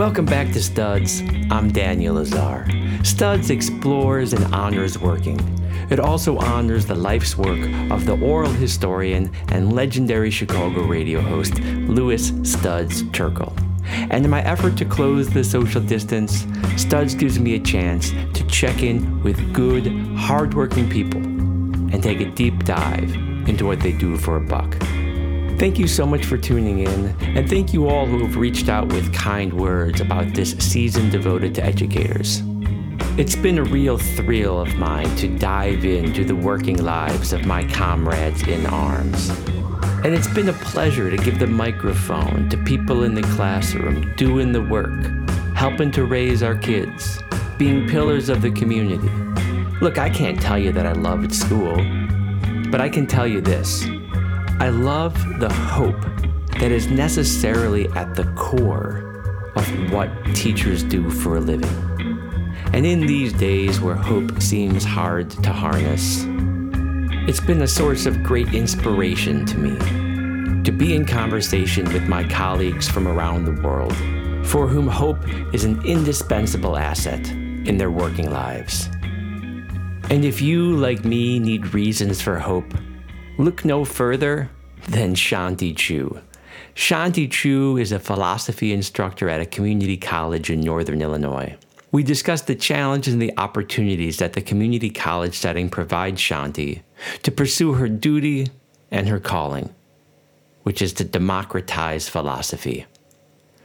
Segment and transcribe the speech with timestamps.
[0.00, 1.22] Welcome back to Studs.
[1.50, 2.66] I'm Daniel Lazar.
[3.04, 5.38] Studs explores and honors working.
[5.90, 7.60] It also honors the life's work
[7.90, 13.52] of the oral historian and legendary Chicago radio host, Louis Studs Terkel.
[14.10, 16.46] And in my effort to close the social distance,
[16.78, 19.86] Studs gives me a chance to check in with good,
[20.16, 23.14] hardworking people and take a deep dive
[23.46, 24.74] into what they do for a buck.
[25.60, 28.88] Thank you so much for tuning in, and thank you all who have reached out
[28.88, 32.42] with kind words about this season devoted to educators.
[33.18, 37.66] It's been a real thrill of mine to dive into the working lives of my
[37.66, 39.28] comrades in arms.
[40.02, 44.52] And it's been a pleasure to give the microphone to people in the classroom doing
[44.52, 45.04] the work,
[45.54, 47.22] helping to raise our kids,
[47.58, 49.10] being pillars of the community.
[49.82, 51.76] Look, I can't tell you that I loved school,
[52.70, 53.86] but I can tell you this
[54.60, 55.98] I love the hope
[56.60, 58.98] that is necessarily at the core
[59.56, 61.74] of what teachers do for a living.
[62.74, 66.26] And in these days where hope seems hard to harness,
[67.26, 72.22] it's been a source of great inspiration to me to be in conversation with my
[72.24, 73.96] colleagues from around the world
[74.46, 78.90] for whom hope is an indispensable asset in their working lives.
[80.10, 82.74] And if you, like me, need reasons for hope,
[83.44, 84.50] look no further
[84.88, 86.20] than Shanti Chu.
[86.74, 91.56] Shanti Chu is a philosophy instructor at a community college in northern Illinois.
[91.92, 96.82] We discussed the challenges and the opportunities that the community college setting provides Shanti
[97.22, 98.46] to pursue her duty
[98.90, 99.74] and her calling,
[100.62, 102.86] which is to democratize philosophy.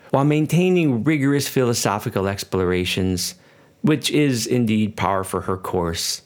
[0.10, 3.36] While maintaining rigorous philosophical explorations,
[3.82, 6.22] which is indeed par for her course,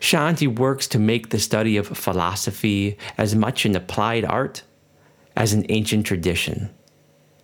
[0.00, 4.62] Shanti works to make the study of philosophy as much an applied art
[5.36, 6.70] as an ancient tradition.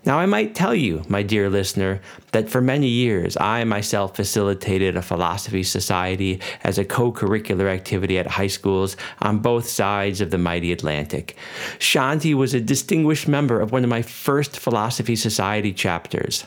[0.07, 2.01] Now, I might tell you, my dear listener,
[2.33, 8.19] that for many years I myself facilitated a philosophy society as a co curricular activity
[8.19, 11.37] at high schools on both sides of the mighty Atlantic.
[11.79, 16.47] Shanti was a distinguished member of one of my first philosophy society chapters.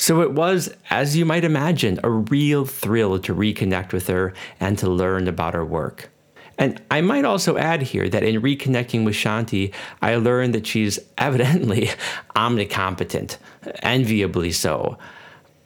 [0.00, 4.78] So it was, as you might imagine, a real thrill to reconnect with her and
[4.78, 6.08] to learn about her work.
[6.56, 10.98] And I might also add here that in reconnecting with Shanti, I learned that she's
[11.18, 11.90] evidently
[12.34, 13.36] omnicompetent,
[13.82, 14.96] enviably so.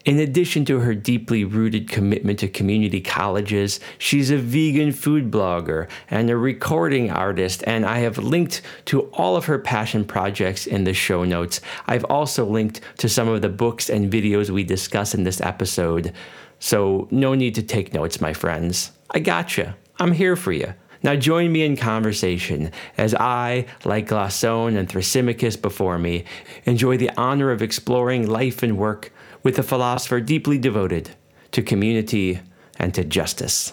[0.04, 5.88] In addition to her deeply rooted commitment to community colleges, she's a vegan food blogger
[6.10, 10.84] and a recording artist, and I have linked to all of her passion projects in
[10.84, 11.62] the show notes.
[11.86, 16.12] I've also linked to some of the books and videos we discuss in this episode.
[16.58, 18.92] So, no need to take notes, my friends.
[19.10, 19.74] I gotcha.
[19.98, 20.74] I'm here for you.
[21.02, 26.24] Now join me in conversation as I, like Glaucon and Thrasymachus before me,
[26.66, 29.12] enjoy the honor of exploring life and work
[29.44, 31.10] with a philosopher deeply devoted
[31.52, 32.40] to community
[32.76, 33.72] and to justice.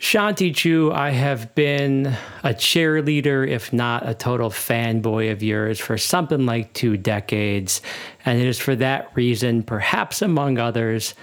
[0.00, 2.06] Shanti Chu, I have been
[2.42, 7.80] a cheerleader, if not a total fanboy of yours, for something like two decades.
[8.24, 11.14] And it is for that reason, perhaps among others,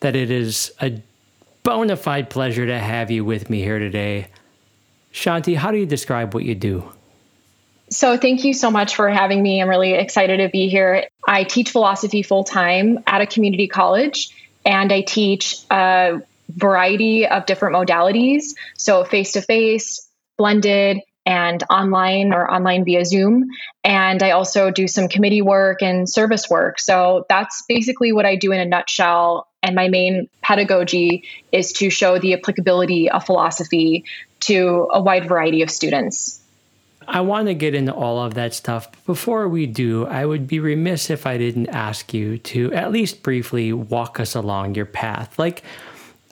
[0.00, 1.02] that it is a
[1.62, 4.28] bona fide pleasure to have you with me here today.
[5.12, 6.90] Shanti, how do you describe what you do?
[7.92, 9.60] So, thank you so much for having me.
[9.60, 11.06] I'm really excited to be here.
[11.26, 14.30] I teach philosophy full time at a community college,
[14.64, 18.54] and I teach a variety of different modalities.
[18.76, 20.08] So, face to face,
[20.38, 23.48] blended, and online or online via Zoom.
[23.82, 26.78] And I also do some committee work and service work.
[26.78, 29.48] So, that's basically what I do in a nutshell.
[29.64, 34.04] And my main pedagogy is to show the applicability of philosophy
[34.40, 36.39] to a wide variety of students.
[37.10, 38.88] I want to get into all of that stuff.
[39.04, 43.24] Before we do, I would be remiss if I didn't ask you to at least
[43.24, 45.36] briefly walk us along your path.
[45.36, 45.64] Like,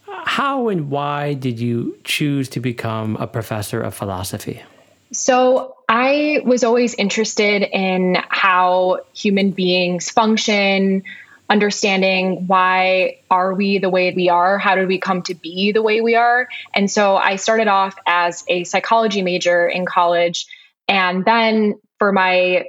[0.06, 4.62] how and why did you choose to become a professor of philosophy?
[5.10, 11.02] So, I was always interested in how human beings function,
[11.50, 15.80] understanding why are we the way we are how did we come to be the
[15.80, 20.46] way we are and so i started off as a psychology major in college
[20.88, 22.64] and then for my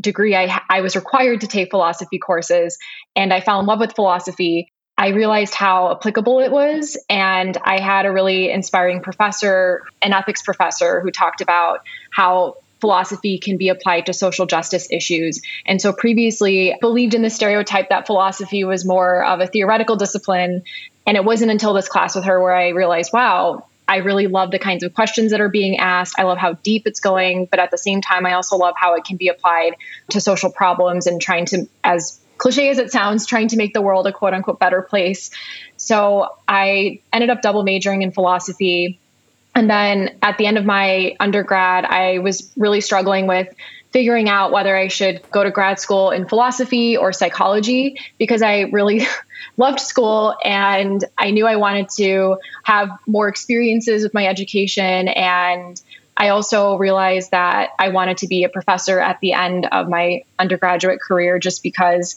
[0.00, 2.78] degree, I, I was required to take philosophy courses
[3.16, 4.68] and I fell in love with philosophy.
[4.96, 6.96] I realized how applicable it was.
[7.08, 11.80] And I had a really inspiring professor, an ethics professor, who talked about
[12.12, 15.40] how philosophy can be applied to social justice issues.
[15.64, 20.62] And so previously believed in the stereotype that philosophy was more of a theoretical discipline.
[21.06, 24.50] And it wasn't until this class with her where I realized, wow, I really love
[24.50, 26.14] the kinds of questions that are being asked.
[26.18, 28.94] I love how deep it's going, but at the same time, I also love how
[28.94, 29.76] it can be applied
[30.12, 33.82] to social problems and trying to, as cliche as it sounds, trying to make the
[33.82, 35.30] world a quote unquote better place.
[35.76, 38.98] So I ended up double majoring in philosophy.
[39.54, 43.54] And then at the end of my undergrad, I was really struggling with
[43.92, 48.62] figuring out whether I should go to grad school in philosophy or psychology because I
[48.72, 49.06] really
[49.56, 55.08] loved school and I knew I wanted to have more experiences with my education.
[55.08, 55.80] And
[56.16, 60.22] I also realized that I wanted to be a professor at the end of my
[60.38, 62.16] undergraduate career just because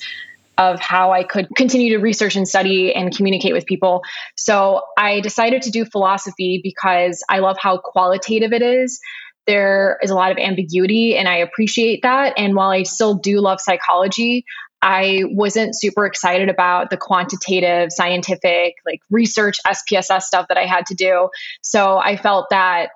[0.58, 4.04] of how I could continue to research and study and communicate with people.
[4.36, 9.02] So I decided to do philosophy because I love how qualitative it is.
[9.48, 12.34] There is a lot of ambiguity, and I appreciate that.
[12.38, 14.46] And while I still do love psychology,
[14.82, 20.86] I wasn't super excited about the quantitative, scientific, like research SPSS stuff that I had
[20.88, 21.30] to do.
[21.62, 22.90] So I felt that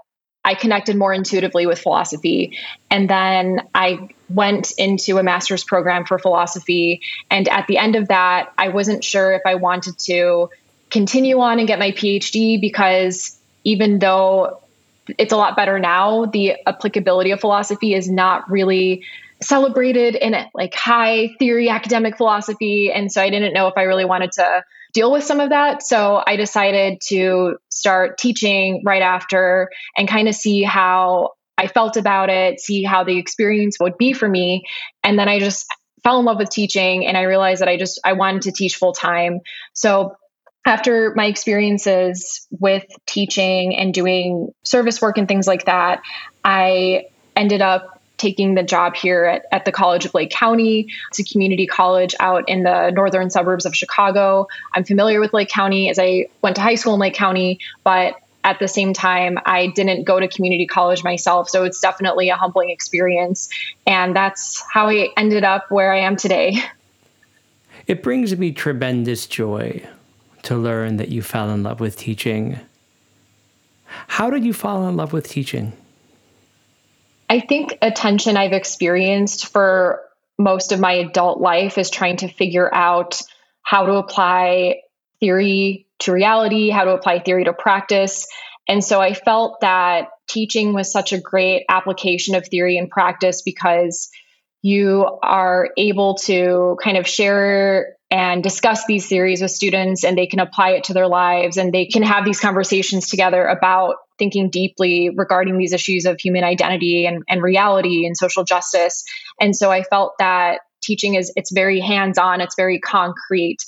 [0.45, 2.57] I connected more intuitively with philosophy.
[2.89, 7.01] And then I went into a master's program for philosophy.
[7.29, 10.49] And at the end of that, I wasn't sure if I wanted to
[10.89, 14.61] continue on and get my PhD because even though
[15.17, 19.03] it's a lot better now, the applicability of philosophy is not really
[19.41, 22.91] celebrated in it, like high theory academic philosophy.
[22.91, 24.63] And so I didn't know if I really wanted to
[24.93, 25.83] deal with some of that.
[25.83, 31.97] So I decided to start teaching right after and kind of see how I felt
[31.97, 34.65] about it, see how the experience would be for me.
[35.03, 35.67] And then I just
[36.03, 38.75] fell in love with teaching and I realized that I just I wanted to teach
[38.75, 39.41] full time.
[39.73, 40.15] So
[40.65, 46.01] after my experiences with teaching and doing service work and things like that,
[46.43, 50.89] I ended up taking the job here at, at the College of Lake County.
[51.09, 54.47] It's a community college out in the northern suburbs of Chicago.
[54.75, 58.15] I'm familiar with Lake County as I went to high school in Lake County, but
[58.43, 61.49] at the same time, I didn't go to community college myself.
[61.49, 63.49] So it's definitely a humbling experience.
[63.87, 66.57] And that's how I ended up where I am today.
[67.87, 69.83] It brings me tremendous joy
[70.43, 72.59] to learn that you fell in love with teaching.
[74.07, 75.73] How did you fall in love with teaching?
[77.29, 80.01] I think attention I've experienced for
[80.37, 83.21] most of my adult life is trying to figure out
[83.61, 84.81] how to apply
[85.19, 88.25] theory to reality, how to apply theory to practice.
[88.67, 93.41] And so I felt that teaching was such a great application of theory and practice
[93.41, 94.09] because
[94.61, 100.25] you are able to kind of share and discuss these theories with students and they
[100.25, 104.49] can apply it to their lives and they can have these conversations together about thinking
[104.49, 109.03] deeply regarding these issues of human identity and, and reality and social justice.
[109.39, 113.63] And so i felt that teaching is it's very hands-on it's very concrete.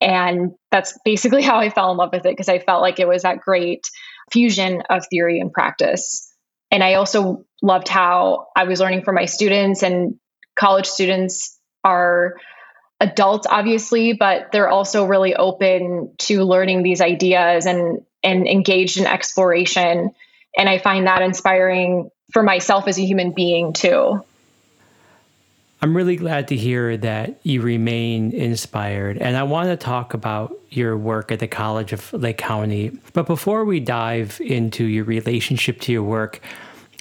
[0.00, 3.08] And that's basically how i fell in love with it because i felt like it
[3.08, 3.86] was that great
[4.32, 6.32] fusion of theory and practice.
[6.72, 10.16] And i also loved how i was learning from my students and
[10.56, 12.34] college students are
[13.02, 19.06] adults obviously but they're also really open to learning these ideas and and engaged in
[19.06, 20.12] exploration.
[20.56, 24.22] And i find that inspiring for myself as a human being too.
[25.82, 29.18] I'm really glad to hear that you remain inspired.
[29.18, 32.92] And i want to talk about your work at the college of lake county.
[33.14, 36.40] But before we dive into your relationship to your work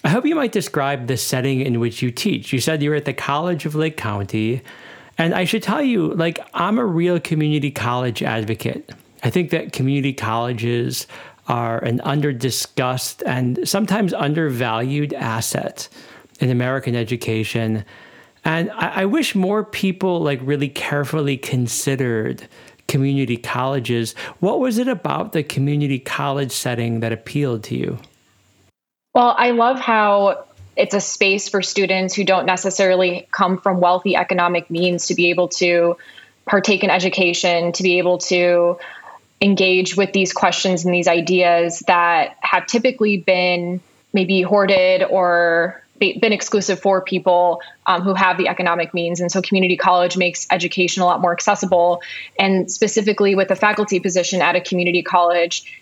[0.03, 2.51] I hope you might describe the setting in which you teach.
[2.51, 4.63] You said you were at the College of Lake County,
[5.21, 8.91] and I should tell you, like, I'm a real community college advocate.
[9.23, 11.05] I think that community colleges
[11.47, 15.87] are an underdiscussed and sometimes undervalued asset
[16.39, 17.85] in American education.
[18.43, 22.47] And I, I, wish more people like really carefully considered
[22.87, 24.13] community colleges.
[24.39, 27.99] What was it about the community college setting that appealed to you?
[29.13, 34.15] Well, I love how it's a space for students who don't necessarily come from wealthy
[34.15, 35.97] economic means to be able to
[36.45, 38.77] partake in education, to be able to
[39.41, 43.81] engage with these questions and these ideas that have typically been
[44.13, 49.21] maybe hoarded or been exclusive for people um, who have the economic means.
[49.21, 52.01] And so community college makes education a lot more accessible.
[52.39, 55.79] And specifically with a faculty position at a community college,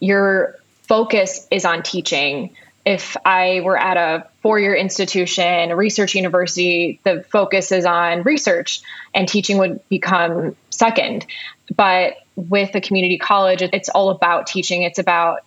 [0.00, 6.14] your focus is on teaching if I were at a four year institution, a research
[6.14, 8.82] university, the focus is on research
[9.14, 11.26] and teaching would become second.
[11.74, 14.82] But with a community college, it's all about teaching.
[14.82, 15.40] It's about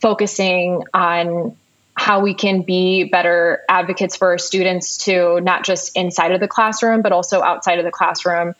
[0.00, 1.56] focusing on
[1.94, 6.48] how we can be better advocates for our students to not just inside of the
[6.48, 8.54] classroom, but also outside of the classroom.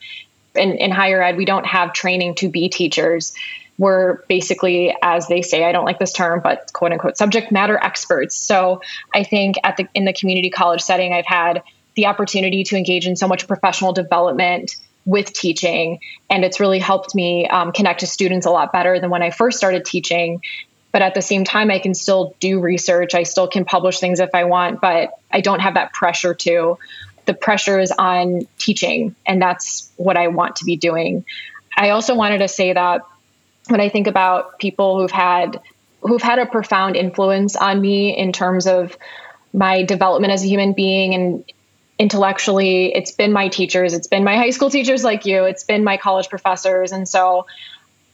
[0.53, 3.33] In, in higher ed, we don't have training to be teachers
[3.81, 7.79] we're basically, as they say, I don't like this term, but quote unquote subject matter
[7.81, 8.35] experts.
[8.35, 11.63] So I think at the in the community college setting, I've had
[11.95, 15.99] the opportunity to engage in so much professional development with teaching.
[16.29, 19.31] And it's really helped me um, connect to students a lot better than when I
[19.31, 20.43] first started teaching.
[20.91, 23.15] But at the same time, I can still do research.
[23.15, 26.77] I still can publish things if I want, but I don't have that pressure to.
[27.25, 31.25] The pressure is on teaching, and that's what I want to be doing.
[31.75, 33.01] I also wanted to say that
[33.67, 35.61] when I think about people who've had
[36.01, 38.97] who've had a profound influence on me in terms of
[39.53, 41.43] my development as a human being and
[41.99, 45.83] intellectually it's been my teachers it's been my high school teachers like you it's been
[45.83, 46.91] my college professors.
[46.91, 47.45] And so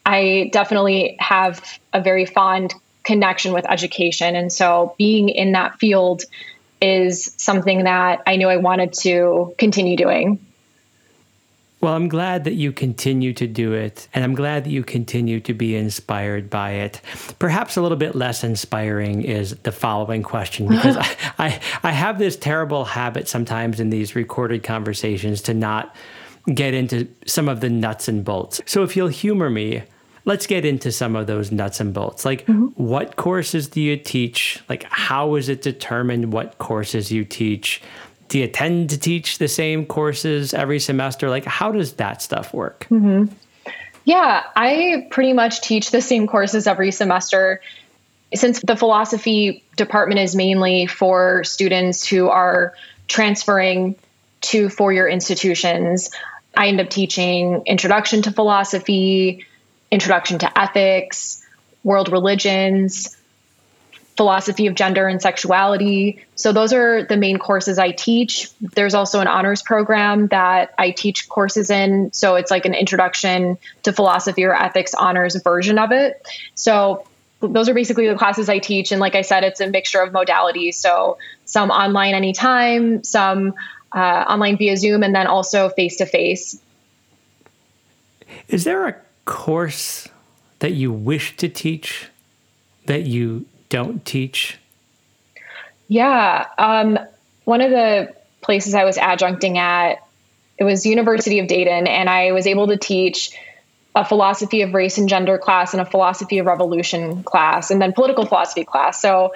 [0.05, 1.63] i definitely have
[1.93, 2.73] a very fond
[3.03, 4.35] connection with education.
[4.35, 6.23] And so being in that field
[6.81, 10.45] is something that i knew i wanted to continue doing
[11.79, 15.39] well, I'm glad that you continue to do it, and I'm glad that you continue
[15.41, 17.01] to be inspired by it.
[17.37, 22.17] Perhaps a little bit less inspiring is the following question, because I, I, I have
[22.17, 25.95] this terrible habit sometimes in these recorded conversations to not
[26.53, 28.59] get into some of the nuts and bolts.
[28.65, 29.83] So if you'll humor me,
[30.25, 32.25] let's get into some of those nuts and bolts.
[32.25, 32.67] Like, mm-hmm.
[32.75, 34.61] what courses do you teach?
[34.67, 37.81] Like, how is it determined what courses you teach?
[38.29, 41.29] Do you tend to teach the same courses every semester?
[41.29, 42.87] Like, how does that stuff work?
[42.89, 43.33] Mm-hmm.
[44.05, 47.61] Yeah, I pretty much teach the same courses every semester.
[48.33, 52.73] Since the philosophy department is mainly for students who are
[53.09, 53.95] transferring
[54.41, 56.09] to four year institutions,
[56.55, 59.45] I end up teaching introduction to philosophy,
[59.91, 61.45] introduction to ethics,
[61.83, 63.16] world religions,
[64.17, 66.25] philosophy of gender and sexuality.
[66.35, 68.49] So those are the main courses I teach.
[68.59, 72.11] There's also an honors program that I teach courses in.
[72.11, 76.27] So it's like an introduction to philosophy or ethics honors version of it.
[76.55, 77.07] So
[77.39, 78.91] those are basically the classes I teach.
[78.91, 80.73] And like I said, it's a mixture of modalities.
[80.73, 83.53] So some online anytime, some
[83.95, 86.59] uh, online via Zoom, and then also face to face.
[88.47, 88.95] Is there a
[89.25, 90.09] course
[90.59, 92.07] that you wish to teach
[92.87, 94.57] that you don't teach?
[95.87, 96.45] Yeah.
[96.57, 96.99] Um,
[97.45, 100.03] one of the places I was adjuncting at,
[100.57, 103.31] it was University of Dayton, and I was able to teach
[103.95, 107.93] a philosophy of race and gender class and a philosophy of revolution class, and then
[107.93, 109.01] political philosophy class.
[109.01, 109.33] So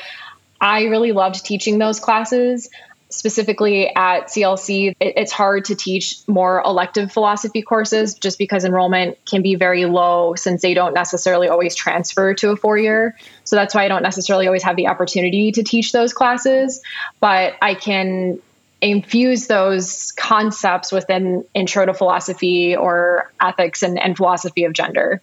[0.59, 2.69] I really loved teaching those classes
[3.11, 9.41] specifically at CLC, it's hard to teach more elective philosophy courses just because enrollment can
[9.41, 13.15] be very low since they don't necessarily always transfer to a four year.
[13.43, 16.81] So that's why I don't necessarily always have the opportunity to teach those classes,
[17.19, 18.39] but I can
[18.81, 25.21] infuse those concepts within intro to philosophy or ethics and, and philosophy of gender.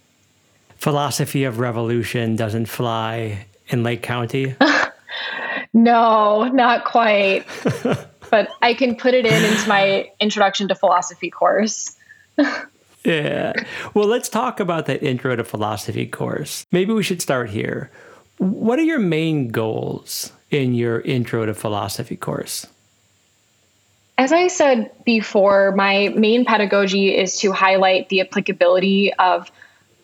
[0.77, 4.55] Philosophy of revolution doesn't fly in Lake County.
[5.83, 7.47] No, not quite.
[8.31, 11.97] but I can put it in into my introduction to philosophy course.
[13.05, 13.53] yeah.
[13.95, 16.67] Well, let's talk about that intro to philosophy course.
[16.73, 17.91] Maybe we should start here.
[18.39, 22.67] What are your main goals in your intro to philosophy course?
[24.17, 29.51] As I said before, my main pedagogy is to highlight the applicability of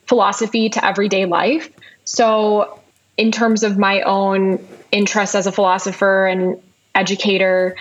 [0.06, 1.68] philosophy to everyday life.
[2.04, 2.80] So,
[3.16, 6.62] in terms of my own interest as a philosopher and
[6.94, 7.76] educator.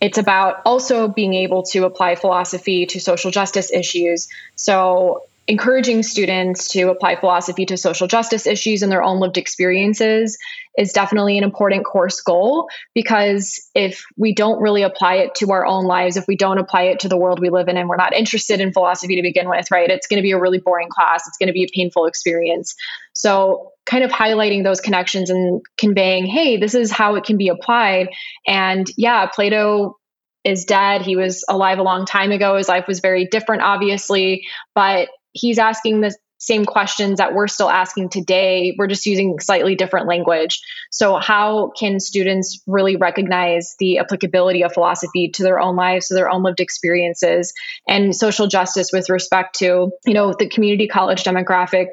[0.00, 4.28] It's about also being able to apply philosophy to social justice issues.
[4.54, 10.38] So, encouraging students to apply philosophy to social justice issues and their own lived experiences
[10.78, 15.66] is definitely an important course goal because if we don't really apply it to our
[15.66, 17.96] own lives, if we don't apply it to the world we live in, and we're
[17.96, 20.88] not interested in philosophy to begin with, right, it's going to be a really boring
[20.88, 21.26] class.
[21.26, 22.74] It's going to be a painful experience.
[23.12, 27.48] So, kind of highlighting those connections and conveying, hey, this is how it can be
[27.48, 28.08] applied.
[28.46, 29.98] And yeah, Plato
[30.44, 31.02] is dead.
[31.02, 32.56] He was alive a long time ago.
[32.56, 37.70] His life was very different, obviously, but he's asking the same questions that we're still
[37.70, 38.74] asking today.
[38.76, 40.60] We're just using slightly different language.
[40.90, 46.14] So, how can students really recognize the applicability of philosophy to their own lives, to
[46.14, 47.52] their own lived experiences,
[47.86, 51.86] and social justice with respect to, you know, the community college demographic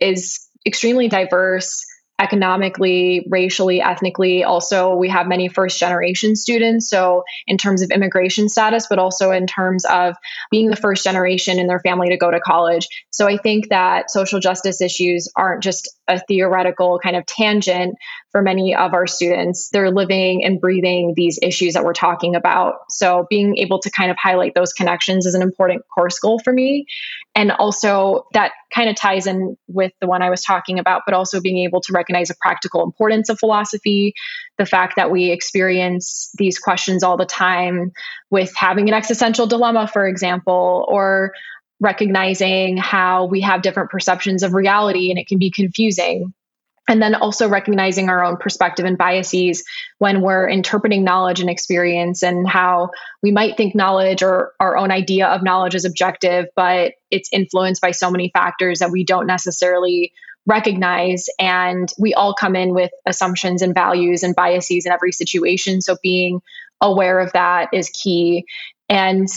[0.00, 1.84] is extremely diverse
[2.20, 4.44] economically, racially, ethnically.
[4.44, 6.88] Also, we have many first generation students.
[6.88, 10.14] So, in terms of immigration status, but also in terms of
[10.50, 12.86] being the first generation in their family to go to college.
[13.10, 17.96] So, I think that social justice issues aren't just a theoretical kind of tangent
[18.30, 19.70] for many of our students.
[19.70, 22.74] They're living and breathing these issues that we're talking about.
[22.88, 26.52] So, being able to kind of highlight those connections is an important course goal for
[26.52, 26.86] me.
[27.34, 31.14] And also, that kind of ties in with the one I was talking about, but
[31.14, 34.14] also being able to recognize the practical importance of philosophy,
[34.58, 37.92] the fact that we experience these questions all the time
[38.30, 41.32] with having an existential dilemma, for example, or
[41.80, 46.32] recognizing how we have different perceptions of reality and it can be confusing
[46.90, 49.64] and then also recognizing our own perspective and biases
[49.98, 52.90] when we're interpreting knowledge and experience and how
[53.22, 57.80] we might think knowledge or our own idea of knowledge is objective but it's influenced
[57.80, 60.12] by so many factors that we don't necessarily
[60.46, 61.26] recognize.
[61.38, 65.80] And we all come in with assumptions and values and biases in every situation.
[65.80, 66.40] So being
[66.80, 68.46] aware of that is key.
[68.88, 69.28] And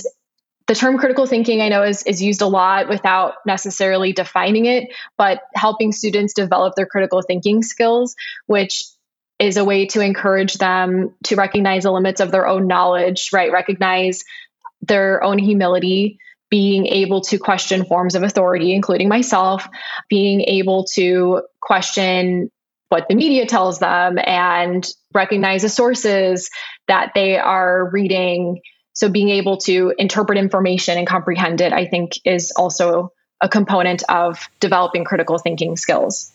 [0.68, 4.94] the term critical thinking I know is, is used a lot without necessarily defining it,
[5.18, 8.16] but helping students develop their critical thinking skills,
[8.46, 8.84] which
[9.40, 13.52] is a way to encourage them to recognize the limits of their own knowledge, right?
[13.52, 14.24] Recognize
[14.82, 19.68] their own humility, being able to question forms of authority, including myself,
[20.10, 22.50] being able to question
[22.90, 26.50] what the media tells them and recognize the sources
[26.88, 28.62] that they are reading
[28.94, 34.04] so being able to interpret information and comprehend it, I think, is also a component
[34.10, 36.32] of developing critical thinking skills.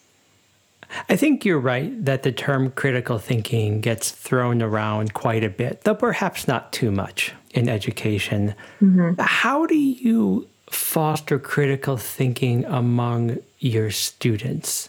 [1.09, 5.83] I think you're right that the term critical thinking gets thrown around quite a bit,
[5.83, 8.55] though perhaps not too much in education.
[8.81, 9.21] Mm-hmm.
[9.21, 14.89] How do you foster critical thinking among your students?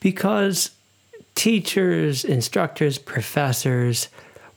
[0.00, 0.70] Because
[1.34, 4.08] teachers, instructors, professors,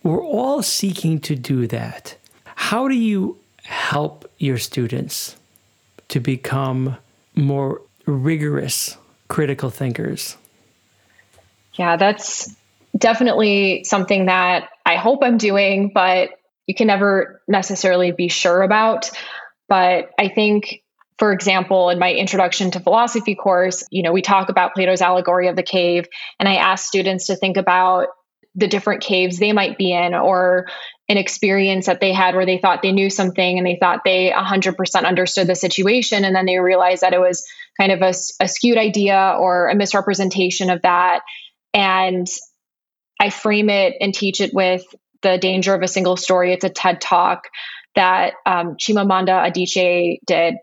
[0.04, 2.15] we're all seeking to do that.
[2.56, 5.36] How do you help your students
[6.10, 6.98] to become
[7.36, 8.98] more rigorous
[9.28, 10.38] critical thinkers?
[11.74, 12.56] Yeah, that's
[12.98, 16.30] definitely something that I hope I'm doing, but
[16.68, 19.12] you can never necessarily be sure about.
[19.68, 20.84] But I think,
[21.18, 25.48] for example, in my introduction to philosophy course, you know, we talk about Plato's allegory
[25.48, 26.08] of the cave,
[26.40, 28.08] and I ask students to think about
[28.56, 30.68] the different caves they might be in or
[31.08, 34.32] an experience that they had where they thought they knew something and they thought they
[34.32, 36.24] 100% understood the situation.
[36.24, 37.46] And then they realized that it was
[37.80, 41.22] kind of a, a skewed idea or a misrepresentation of that.
[41.74, 42.28] And
[43.20, 44.84] i frame it and teach it with
[45.22, 46.54] the danger of a single story.
[46.54, 47.48] It's a ted talk
[47.96, 50.56] that um, chimamanda adichie did.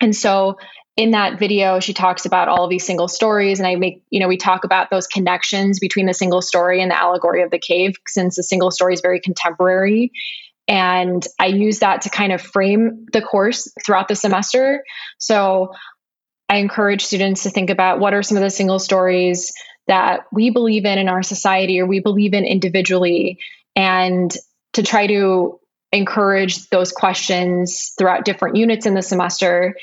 [0.00, 0.56] And so
[1.00, 4.20] in that video she talks about all of these single stories and i make you
[4.20, 7.58] know we talk about those connections between the single story and the allegory of the
[7.58, 10.12] cave since the single story is very contemporary.
[10.68, 14.84] And i use that to kind of frame the course throughout the semester.
[15.16, 15.72] So
[16.50, 19.54] i encourage students to think about what are some of the single stories
[19.86, 23.38] that we believe in in our society or we believe in individually
[23.74, 24.30] and
[24.74, 25.60] to try to
[25.92, 29.74] encourage those questions throughout different units in the semester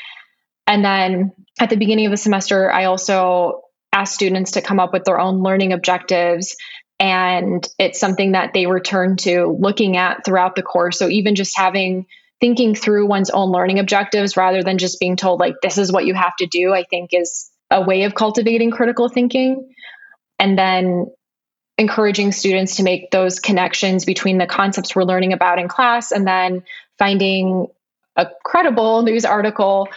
[0.68, 4.94] and then at the beginning of the semester, I also ask students to come up
[4.94, 6.56] with their own learning objectives.
[7.00, 11.00] And it's something that they return to looking at throughout the course.
[11.00, 12.06] So even just having
[12.40, 16.06] thinking through one's own learning objectives rather than just being told, like, this is what
[16.06, 19.74] you have to do, I think is a way of cultivating critical thinking.
[20.40, 21.08] And then
[21.78, 26.28] encouraging students to make those connections between the concepts we're learning about in class and
[26.28, 26.64] then
[26.98, 27.68] finding
[28.16, 29.88] a credible news article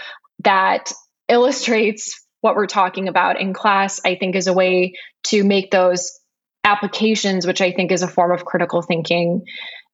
[0.44, 0.92] that
[1.28, 6.18] illustrates what we're talking about in class, I think is a way to make those
[6.64, 9.44] applications, which I think is a form of critical thinking.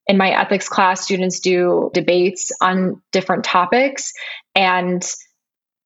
[0.07, 4.13] In my ethics class, students do debates on different topics,
[4.55, 5.03] and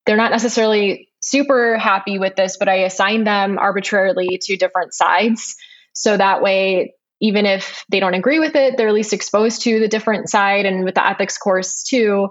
[0.04, 5.56] they're not necessarily super happy with this, but I assign them arbitrarily to different sides.
[5.92, 9.80] So that way, even if they don't agree with it, they're at least exposed to
[9.80, 10.66] the different side.
[10.66, 12.28] And with the ethics course, too,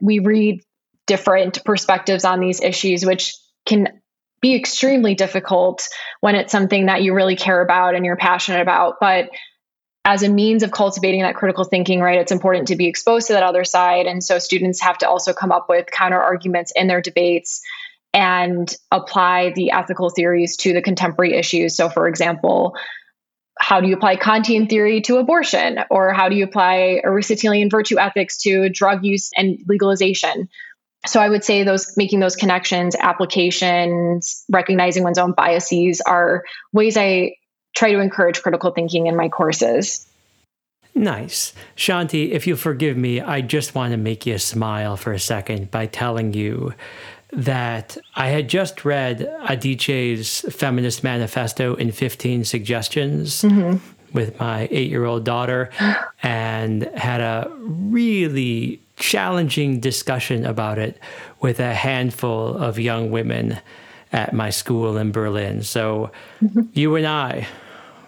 [0.00, 0.60] we read
[1.08, 3.34] different perspectives on these issues, which
[3.66, 4.00] can
[4.40, 5.88] be extremely difficult
[6.20, 8.96] when it's something that you really care about and you're passionate about.
[9.00, 9.30] But
[10.04, 13.32] as a means of cultivating that critical thinking, right, it's important to be exposed to
[13.32, 14.06] that other side.
[14.06, 17.60] And so students have to also come up with counter arguments in their debates
[18.14, 21.76] and apply the ethical theories to the contemporary issues.
[21.76, 22.74] So, for example,
[23.58, 25.80] how do you apply Kantian theory to abortion?
[25.90, 30.48] Or how do you apply Aristotelian virtue ethics to drug use and legalization?
[31.06, 36.96] So I would say those making those connections, applications, recognizing one's own biases are ways
[36.96, 37.36] I
[37.76, 40.06] try to encourage critical thinking in my courses.
[40.94, 41.52] Nice.
[41.76, 45.70] Shanti, if you'll forgive me, I just want to make you smile for a second
[45.70, 46.74] by telling you
[47.32, 53.76] that I had just read Adichie's Feminist Manifesto in 15 Suggestions mm-hmm.
[54.12, 55.70] with my eight year old daughter
[56.22, 60.98] and had a really challenging discussion about it
[61.40, 63.58] with a handful of young women
[64.12, 65.62] at my school in Berlin.
[65.62, 66.10] So
[66.42, 66.62] mm-hmm.
[66.72, 67.46] you and I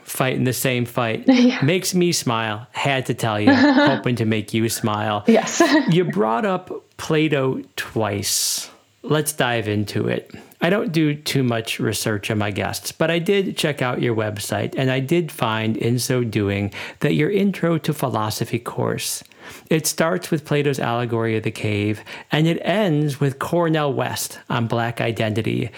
[0.03, 1.61] fighting the same fight yeah.
[1.63, 2.67] makes me smile.
[2.73, 5.25] Had to tell you, hoping to make you smile.
[5.27, 5.63] Yes.
[5.89, 8.71] you brought up Plato twice.
[9.03, 10.35] Let's dive into it.
[10.61, 14.15] I don't do too much research on my guests, but I did check out your
[14.15, 19.25] website and I did find in so doing that your intro to philosophy course
[19.69, 24.67] it starts with Plato's allegory of the cave and it ends with Cornel West on
[24.67, 25.71] black identity.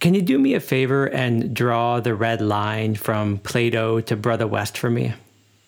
[0.00, 4.46] Can you do me a favor and draw the red line from Plato to Brother
[4.46, 5.12] West for me?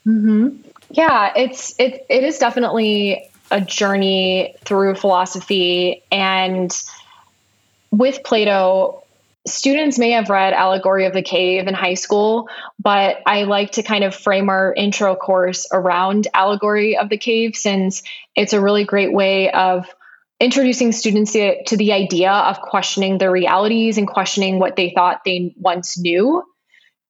[0.07, 0.57] Mm-hmm.
[0.91, 6.73] Yeah, it's it it is definitely a journey through philosophy and
[7.91, 9.03] with Plato
[9.47, 12.49] students may have read Allegory of the Cave in high school,
[12.79, 17.57] but I like to kind of frame our intro course around Allegory of the Cave
[17.57, 18.03] since
[18.37, 19.87] it's a really great way of
[20.39, 25.55] introducing students to, the idea of questioning their realities and questioning what they thought they
[25.57, 26.43] once knew.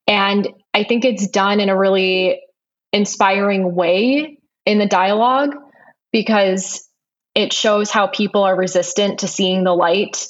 [0.07, 2.41] And I think it's done in a really
[2.93, 5.55] inspiring way in the dialogue
[6.13, 6.89] because
[7.35, 10.27] it shows how people are resistant to seeing the light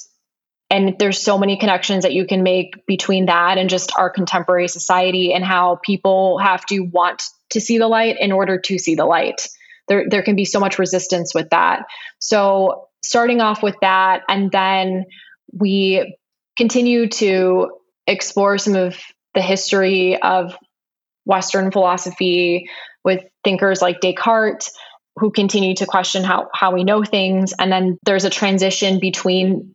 [0.71, 4.69] and there's so many connections that you can make between that and just our contemporary
[4.69, 8.95] society and how people have to want to see the light in order to see
[8.95, 9.49] the light.
[9.89, 11.83] There there can be so much resistance with that.
[12.19, 15.05] So starting off with that and then
[15.51, 16.15] we
[16.57, 17.71] continue to
[18.07, 18.97] explore some of
[19.35, 20.55] the history of
[21.25, 22.69] western philosophy
[23.03, 24.71] with thinkers like descartes
[25.17, 27.53] who continue to question how how we know things.
[27.59, 29.73] And then there's a transition between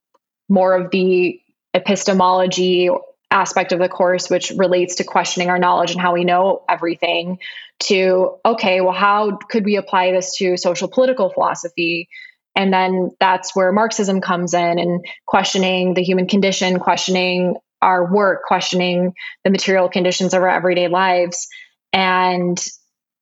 [0.48, 1.40] more of the
[1.74, 2.90] epistemology
[3.30, 7.38] aspect of the course, which relates to questioning our knowledge and how we know everything,
[7.80, 12.08] to, okay, well, how could we apply this to social political philosophy?
[12.54, 18.44] And then that's where Marxism comes in and questioning the human condition, questioning our work,
[18.46, 19.12] questioning
[19.44, 21.48] the material conditions of our everyday lives.
[21.92, 22.58] And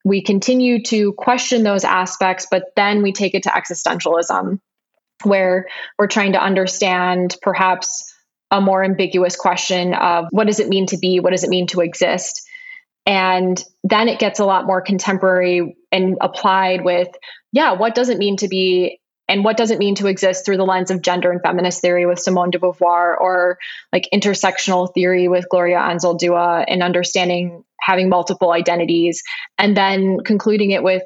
[0.04, 4.60] we continue to question those aspects, but then we take it to existentialism
[5.24, 8.12] where we're trying to understand perhaps
[8.50, 11.20] a more ambiguous question of what does it mean to be?
[11.20, 12.42] What does it mean to exist?
[13.06, 17.08] And then it gets a lot more contemporary and applied with,
[17.52, 20.58] yeah, what does it mean to be and what does it mean to exist through
[20.58, 23.58] the lens of gender and feminist theory with Simone de Beauvoir or
[23.92, 29.22] like intersectional theory with Gloria Anzaldúa and understanding having multiple identities
[29.58, 31.02] and then concluding it with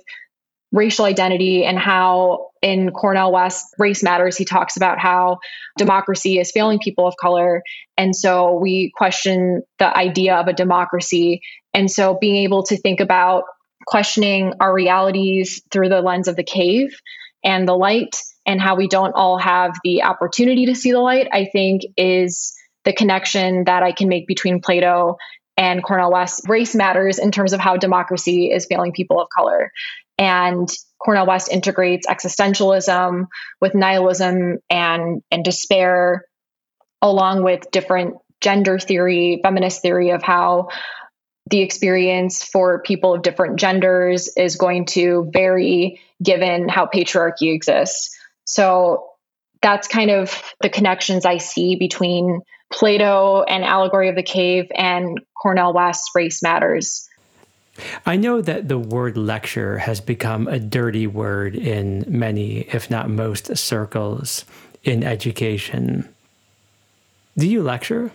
[0.73, 5.39] racial identity and how in Cornel West Race Matters he talks about how
[5.77, 7.63] democracy is failing people of color
[7.97, 11.41] and so we question the idea of a democracy
[11.75, 13.45] and so being able to think about
[13.87, 16.99] questioning our realities through the lens of the cave
[17.45, 21.29] and the light and how we don't all have the opportunity to see the light
[21.33, 25.17] I think is the connection that I can make between Plato
[25.59, 29.73] and Cornel West race matters in terms of how democracy is failing people of color.
[30.17, 30.69] And
[30.99, 33.27] Cornel West integrates existentialism
[33.61, 36.25] with nihilism and, and despair,
[37.01, 40.69] along with different gender theory, feminist theory of how
[41.51, 48.17] the experience for people of different genders is going to vary given how patriarchy exists.
[48.45, 49.11] So
[49.63, 52.41] that's kind of the connections I see between
[52.73, 57.08] Plato and Allegory of the Cave and Cornel West's Race Matters.
[58.07, 63.09] I know that the word lecture has become a dirty word in many, if not
[63.09, 64.45] most, circles
[64.85, 66.09] in education.
[67.37, 68.11] Do you lecture?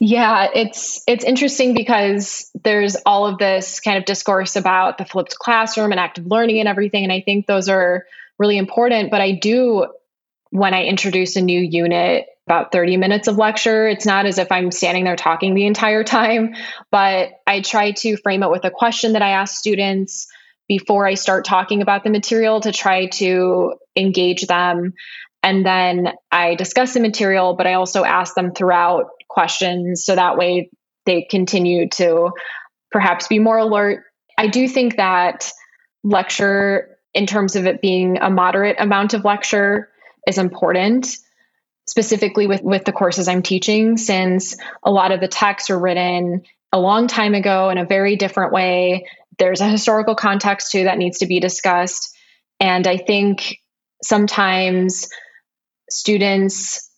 [0.00, 5.36] Yeah, it's it's interesting because there's all of this kind of discourse about the flipped
[5.36, 8.06] classroom and active learning and everything and I think those are
[8.38, 9.88] really important, but I do
[10.50, 13.86] when I introduce a new unit about 30 minutes of lecture.
[13.86, 16.54] It's not as if I'm standing there talking the entire time,
[16.90, 20.26] but I try to frame it with a question that I ask students
[20.66, 24.94] before I start talking about the material to try to engage them.
[25.42, 30.38] And then I discuss the material, but I also ask them throughout questions so that
[30.38, 30.70] way
[31.04, 32.30] they continue to
[32.90, 34.04] perhaps be more alert.
[34.38, 35.52] I do think that
[36.02, 39.90] lecture, in terms of it being a moderate amount of lecture,
[40.26, 41.18] is important
[41.88, 46.42] specifically with with the courses I'm teaching since a lot of the texts are written
[46.70, 49.06] a long time ago in a very different way.
[49.38, 52.14] There's a historical context too that needs to be discussed
[52.60, 53.58] and I think
[54.02, 55.08] sometimes
[55.88, 56.90] students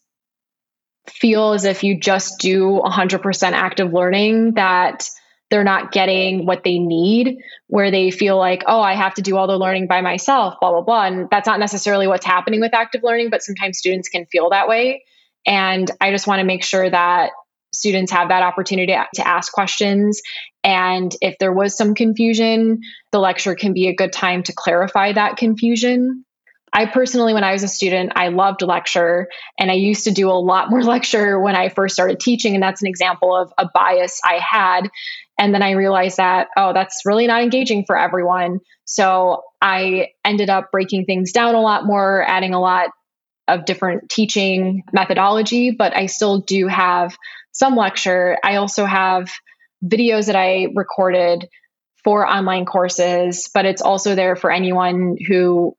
[1.09, 5.09] feel as if you just do 100% active learning that
[5.51, 9.37] they're not getting what they need, where they feel like, oh, I have to do
[9.37, 11.07] all the learning by myself, blah, blah, blah.
[11.07, 14.69] And that's not necessarily what's happening with active learning, but sometimes students can feel that
[14.69, 15.05] way.
[15.47, 17.31] And I just want to make sure that
[17.73, 20.21] students have that opportunity to ask questions.
[20.63, 22.81] And if there was some confusion,
[23.13, 26.25] the lecture can be a good time to clarify that confusion.
[26.73, 29.29] I personally, when I was a student, I loved lecture
[29.59, 32.55] and I used to do a lot more lecture when I first started teaching.
[32.55, 34.89] And that's an example of a bias I had.
[35.39, 38.61] And then I realized that, oh, that's really not engaging for everyone.
[38.85, 42.91] So I ended up breaking things down a lot more, adding a lot
[43.49, 47.17] of different teaching methodology, but I still do have
[47.53, 48.39] some lecture.
[48.45, 49.31] I also have
[49.85, 51.49] videos that I recorded
[52.05, 55.77] for online courses, but it's also there for anyone who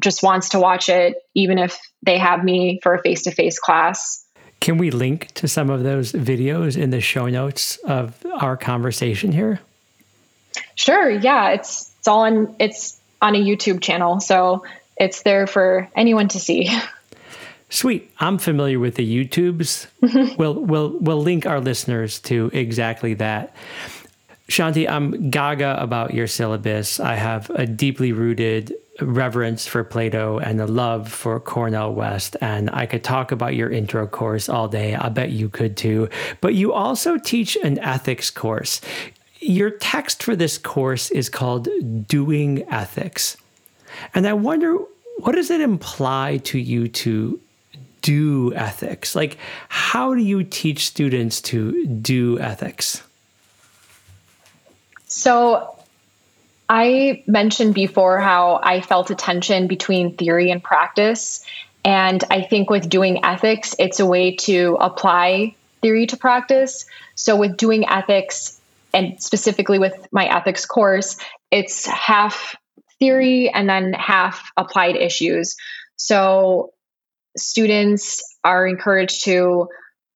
[0.00, 3.58] just wants to watch it, even if they have me for a face to face
[3.58, 4.24] class.
[4.60, 9.32] Can we link to some of those videos in the show notes of our conversation
[9.32, 9.60] here?
[10.74, 11.10] Sure.
[11.10, 14.64] Yeah, it's it's all on it's on a YouTube channel, so
[14.96, 16.70] it's there for anyone to see.
[17.70, 18.10] Sweet.
[18.18, 19.86] I'm familiar with the YouTubes.
[20.38, 23.54] we'll we'll we'll link our listeners to exactly that.
[24.48, 26.98] Shanti, I'm gaga about your syllabus.
[26.98, 32.36] I have a deeply rooted reverence for Plato and a love for Cornel West.
[32.40, 34.94] And I could talk about your intro course all day.
[34.94, 36.08] I bet you could too.
[36.40, 38.80] But you also teach an ethics course.
[39.40, 41.68] Your text for this course is called
[42.06, 43.36] Doing Ethics.
[44.14, 44.76] And I wonder,
[45.18, 47.40] what does it imply to you to
[48.02, 49.14] do ethics?
[49.14, 53.02] Like, how do you teach students to do ethics?
[55.06, 55.76] So,
[56.72, 61.44] I mentioned before how I felt a tension between theory and practice.
[61.84, 66.86] And I think with doing ethics, it's a way to apply theory to practice.
[67.16, 68.60] So, with doing ethics,
[68.94, 71.16] and specifically with my ethics course,
[71.50, 72.54] it's half
[73.00, 75.56] theory and then half applied issues.
[75.96, 76.72] So,
[77.36, 79.68] students are encouraged to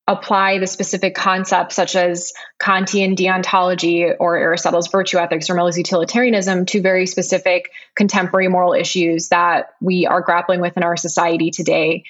[0.06, 6.66] apply the specific concepts such as Kantian deontology or Aristotle's virtue ethics or Mill's utilitarianism
[6.66, 12.04] to very specific contemporary moral issues that we are grappling with in our society today.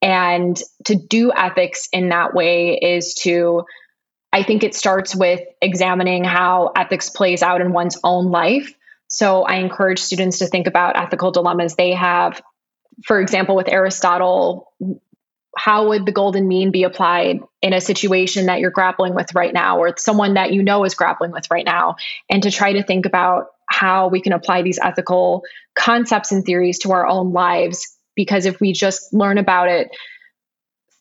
[0.00, 3.64] And to do ethics in that way is to,
[4.32, 8.74] I think it starts with examining how ethics plays out in one's own life.
[9.08, 12.40] So I encourage students to think about ethical dilemmas they have
[13.02, 14.72] for example, with Aristotle,
[15.56, 19.52] how would the golden mean be applied in a situation that you're grappling with right
[19.52, 21.96] now or someone that you know is grappling with right now?
[22.28, 25.42] And to try to think about how we can apply these ethical
[25.74, 29.88] concepts and theories to our own lives because if we just learn about it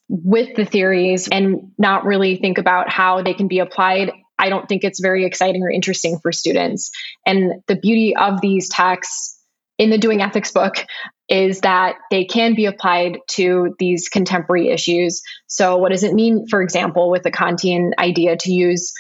[0.09, 4.67] with the theories and not really think about how they can be applied i don't
[4.67, 6.91] think it's very exciting or interesting for students.
[7.25, 9.39] And the beauty of these texts
[9.77, 10.85] in the doing ethics book
[11.29, 15.21] is that they can be applied to these contemporary issues.
[15.47, 18.93] So, what does it mean, for example, with the Kantian idea to use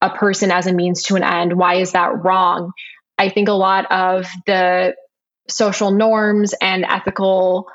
[0.00, 1.58] a person as a means to an end?
[1.58, 2.72] Why is that wrong?
[3.18, 4.94] I think a lot of the
[5.48, 7.68] social norms and ethical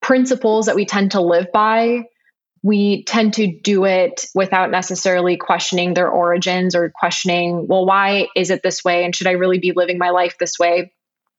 [0.00, 2.04] principles that we tend to live by,
[2.62, 8.50] we tend to do it without necessarily questioning their origins or questioning, well, why is
[8.50, 9.04] it this way?
[9.04, 10.92] And should I really be living my life this way?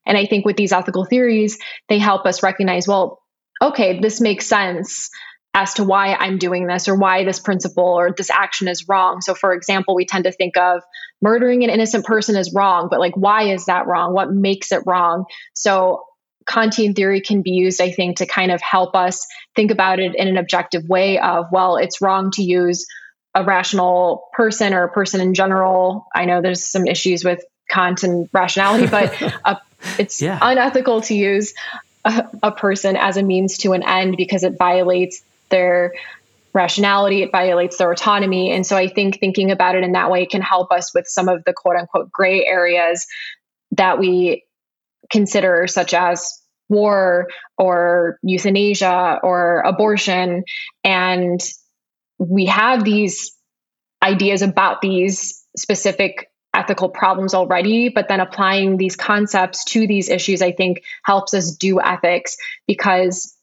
[0.08, 3.20] And I think with these ethical theories, they help us recognize, well,
[3.62, 5.10] okay, this makes sense
[5.54, 9.20] as to why I'm doing this or why this principle or this action is wrong.
[9.20, 10.82] So, for example, we tend to think of
[11.20, 14.12] murdering an innocent person is wrong, but like, why is that wrong?
[14.12, 15.24] What makes it wrong?
[15.54, 16.04] So,
[16.48, 20.14] Kantian theory can be used, I think, to kind of help us think about it
[20.14, 22.86] in an objective way of, well, it's wrong to use
[23.34, 26.06] a rational person or a person in general.
[26.14, 29.12] I know there's some issues with Kant and rationality, but
[29.44, 29.58] a
[29.98, 30.38] it's yeah.
[30.40, 31.54] unethical to use
[32.04, 35.92] a, a person as a means to an end because it violates their
[36.52, 38.50] rationality, it violates their autonomy.
[38.50, 41.28] And so I think thinking about it in that way can help us with some
[41.28, 43.06] of the quote unquote gray areas
[43.72, 44.44] that we
[45.10, 50.44] consider, such as war or euthanasia or abortion.
[50.84, 51.40] And
[52.18, 53.32] we have these
[54.02, 60.42] ideas about these specific ethical problems already, but then applying these concepts to these issues,
[60.42, 63.34] I think helps us do ethics because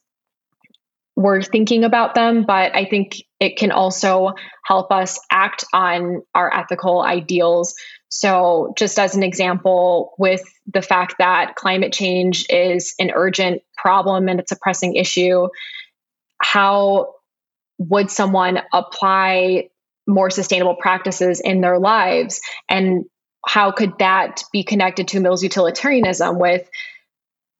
[1.15, 4.33] we're thinking about them, but I think it can also
[4.65, 7.75] help us act on our ethical ideals.
[8.09, 10.41] So, just as an example, with
[10.71, 15.47] the fact that climate change is an urgent problem and it's a pressing issue,
[16.41, 17.13] how
[17.77, 19.69] would someone apply
[20.07, 22.41] more sustainable practices in their lives?
[22.69, 23.05] And
[23.45, 26.67] how could that be connected to Mill's utilitarianism with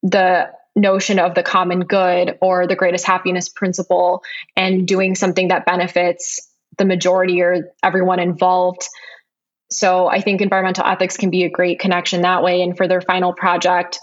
[0.04, 4.24] the notion of the common good or the greatest happiness principle
[4.56, 8.88] and doing something that benefits the majority or everyone involved?
[9.72, 12.62] So I think environmental ethics can be a great connection that way.
[12.62, 14.00] And for their final project,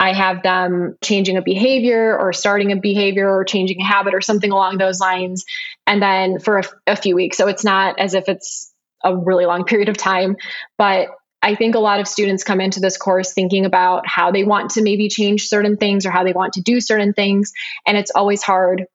[0.00, 4.22] I have them changing a behavior or starting a behavior or changing a habit or
[4.22, 5.44] something along those lines.
[5.86, 7.36] And then for a, a, few weeks.
[7.36, 8.72] So it's not as if it's
[9.04, 10.36] a really long period of time.
[10.78, 11.08] But
[11.42, 14.70] I think a lot of students come into this course thinking about how they want
[14.72, 17.52] to maybe change certain things or how they want to do certain things.
[17.86, 18.86] And it's always hard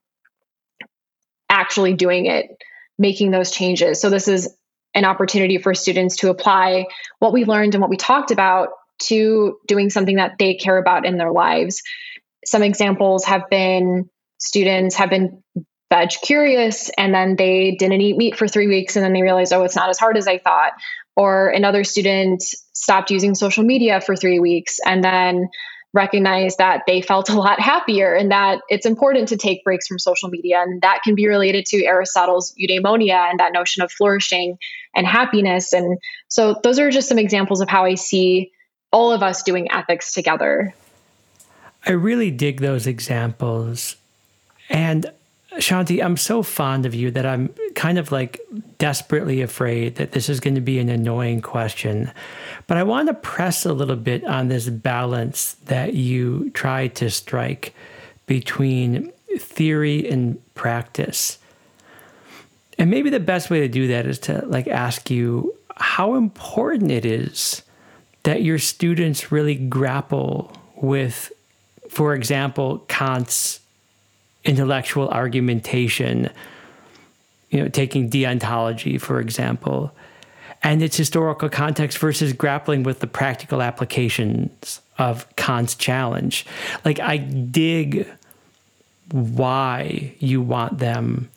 [1.50, 2.48] actually doing it,
[2.98, 4.02] making those changes.
[4.02, 4.56] So this is
[4.96, 6.88] an opportunity for students to apply
[7.20, 8.70] what we learned and what we talked about
[9.04, 11.82] to doing something that they care about in their lives.
[12.46, 15.44] Some examples have been students have been
[15.92, 19.54] veg curious and then they didn't eat meat for three weeks and then they realized,
[19.54, 20.74] oh, it's not as hard as I thought.
[21.16, 25.48] Or another student stopped using social media for three weeks and then
[25.94, 29.98] recognized that they felt a lot happier and that it's important to take breaks from
[29.98, 30.62] social media.
[30.62, 34.58] And that can be related to Aristotle's eudaimonia and that notion of flourishing
[34.94, 35.74] and happiness.
[35.74, 38.52] And so those are just some examples of how I see
[38.96, 40.74] all of us doing ethics together.
[41.86, 43.98] I really dig those examples.
[44.70, 45.12] And
[45.58, 48.40] Shanti, I'm so fond of you that I'm kind of like
[48.78, 52.10] desperately afraid that this is going to be an annoying question.
[52.68, 57.10] But I want to press a little bit on this balance that you try to
[57.10, 57.74] strike
[58.28, 61.38] between theory and practice.
[62.80, 66.92] And maybe the best way to do that is to like ask you how important
[66.92, 67.62] it is
[68.26, 71.32] that your students really grapple with,
[71.90, 73.60] for example, Kant's
[74.44, 76.30] intellectual argumentation,
[77.52, 79.92] you know, taking deontology, for example,
[80.64, 86.48] and its historical context versus grappling with the practical applications of Kant's challenge.
[86.84, 88.08] Like, I dig
[89.12, 91.30] why you want them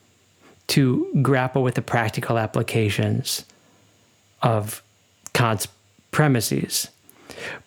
[0.69, 3.45] to grapple with the practical applications
[4.43, 4.83] of
[5.35, 5.69] Kant's
[6.11, 6.89] premises.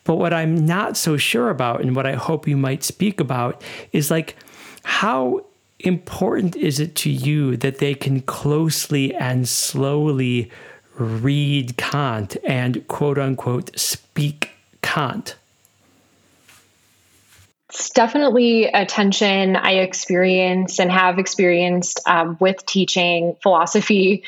[0.04, 3.62] But what I'm not so sure about, and what I hope you might speak about,
[3.91, 4.36] is like
[4.84, 5.45] how
[5.80, 10.51] important is it to you that they can closely and slowly
[10.97, 14.51] read Kant and quote unquote speak
[14.82, 15.36] Kant?
[17.69, 24.23] It's definitely a tension I experience and have experienced um, with teaching philosophy.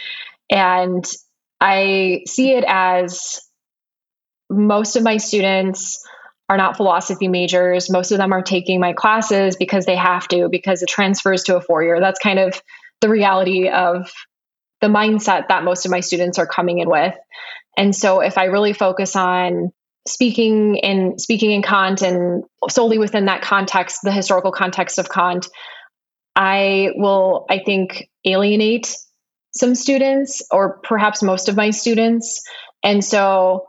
[0.50, 1.06] And
[1.60, 3.42] I see it as
[4.54, 6.04] most of my students
[6.50, 7.90] are not philosophy majors.
[7.90, 11.58] Most of them are taking my classes because they have to, because it transfers to
[11.58, 12.00] a four year.
[12.00, 12.62] That's kind of
[13.02, 14.12] the reality of
[14.82, 17.16] the mindset that most of my students are coming in with.
[17.78, 19.72] And so if I really focus on
[20.08, 25.48] speaking in speaking in Kant and solely within that context, the historical context of Kant,
[26.36, 28.96] I will, I think, alienate
[29.56, 32.42] some students or perhaps most of my students.
[32.84, 33.66] And so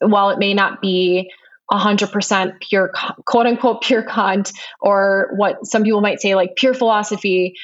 [0.00, 1.30] while it may not be
[1.70, 2.92] 100% pure
[3.24, 7.54] quote unquote pure kant or what some people might say like pure philosophy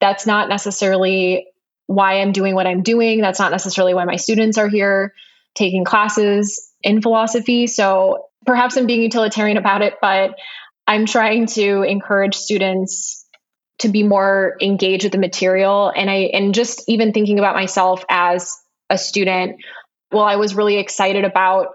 [0.00, 1.46] that's not necessarily
[1.86, 3.20] why i'm doing what i'm doing.
[3.20, 5.14] That's not necessarily why my students are here
[5.54, 7.66] taking classes in philosophy.
[7.66, 10.34] So perhaps i'm being utilitarian about it but
[10.86, 13.26] i'm trying to encourage students
[13.80, 15.92] to be more engaged with the material.
[15.94, 18.56] And i and just even thinking about myself as
[18.90, 19.56] a student
[20.14, 21.68] well, I was really excited about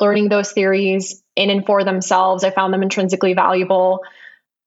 [0.00, 2.44] learning those theories in and for themselves.
[2.44, 4.00] I found them intrinsically valuable.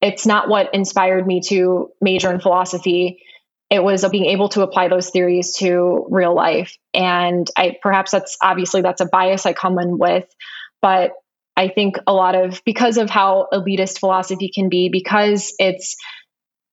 [0.01, 3.23] It's not what inspired me to major in philosophy.
[3.69, 6.77] It was being able to apply those theories to real life.
[6.93, 10.25] And I perhaps that's obviously that's a bias I come in with,
[10.81, 11.11] but
[11.57, 15.95] I think a lot of because of how elitist philosophy can be, because it's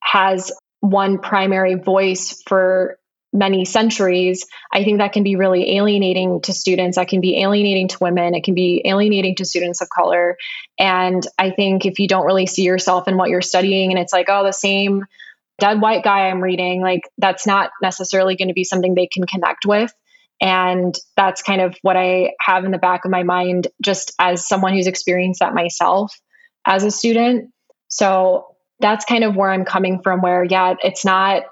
[0.03, 2.99] has one primary voice for
[3.33, 6.97] many centuries, I think that can be really alienating to students.
[6.97, 8.35] That can be alienating to women.
[8.35, 10.37] It can be alienating to students of color.
[10.79, 14.13] And I think if you don't really see yourself in what you're studying and it's
[14.13, 15.07] like, oh, the same
[15.59, 19.25] dead white guy I'm reading, like that's not necessarily going to be something they can
[19.27, 19.93] connect with.
[20.41, 24.47] And that's kind of what I have in the back of my mind, just as
[24.47, 26.13] someone who's experienced that myself
[26.67, 27.51] as a student.
[27.89, 31.45] So that's kind of where I'm coming from, where, yeah, it's not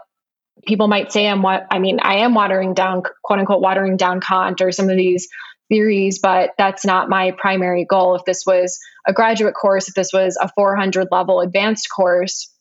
[0.67, 4.21] people might say I'm what I mean, I am watering down, quote unquote, watering down
[4.21, 5.29] Kant or some of these
[5.69, 8.15] theories, but that's not my primary goal.
[8.17, 12.53] If this was a graduate course, if this was a 400 level advanced course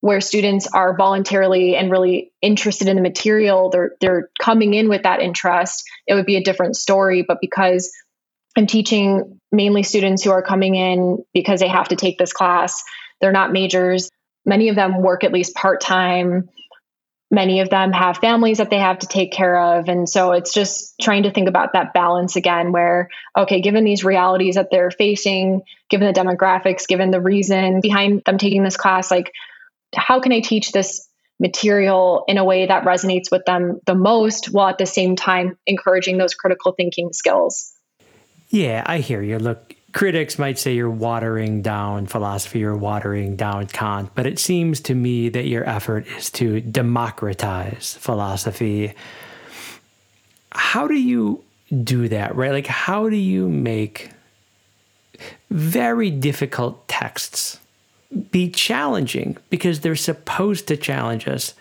[0.00, 5.02] where students are voluntarily and really interested in the material, they're they're coming in with
[5.04, 7.92] that interest, it would be a different story, but because
[8.56, 12.82] I'm teaching mainly students who are coming in because they have to take this class.
[13.20, 14.10] They're not majors.
[14.46, 16.48] Many of them work at least part-time
[17.30, 19.88] many of them have families that they have to take care of.
[19.88, 24.04] And so it's just trying to think about that balance again where okay given these
[24.04, 29.10] realities that they're facing given the demographics given the reason behind them taking this class
[29.10, 29.32] like
[29.94, 31.08] how can i teach this
[31.40, 35.58] material in a way that resonates with them the most while at the same time
[35.66, 37.74] encouraging those critical thinking skills?
[38.48, 39.38] Yeah i hear you.
[39.38, 44.80] Look critics might say you're watering down philosophy or watering down Kant, but it seems
[44.80, 48.92] to me that your effort is to democratize philosophy.
[50.50, 51.42] How do you
[51.82, 52.50] do that, right?
[52.50, 54.10] Like, how do you make
[55.50, 57.60] very difficult texts
[58.30, 61.54] be challenging because they're supposed to challenge us,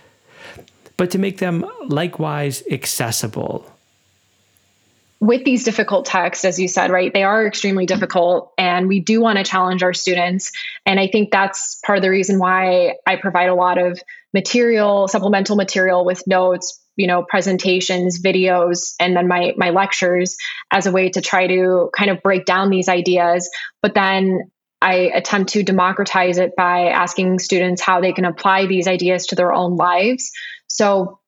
[0.97, 3.72] but to make them likewise accessible?
[5.23, 9.21] With these difficult texts, as you said, right, they are extremely difficult and we do
[9.21, 10.51] want to challenge our students.
[10.85, 13.97] And I think that's part of the reason why I provide a lot of
[14.33, 20.35] material, supplemental material with notes, you know, presentations, videos, and then my my lectures
[20.71, 23.49] as a way to try to kind of break down these ideas.
[23.81, 24.51] But then
[24.81, 29.35] I attempt to democratize it by asking students how they can apply these ideas to
[29.35, 30.31] their own lives.
[30.67, 31.21] So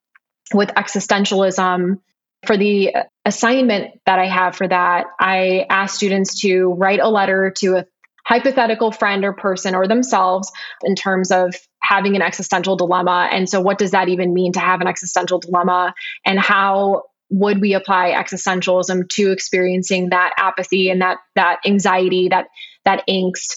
[0.53, 1.99] with existentialism,
[2.45, 7.51] for the assignment that I have for that, I ask students to write a letter
[7.57, 7.85] to a
[8.25, 10.51] hypothetical friend or person or themselves
[10.83, 13.29] in terms of having an existential dilemma.
[13.31, 15.93] And so, what does that even mean to have an existential dilemma?
[16.25, 22.47] And how would we apply existentialism to experiencing that apathy and that that anxiety, that
[22.85, 23.55] that angst?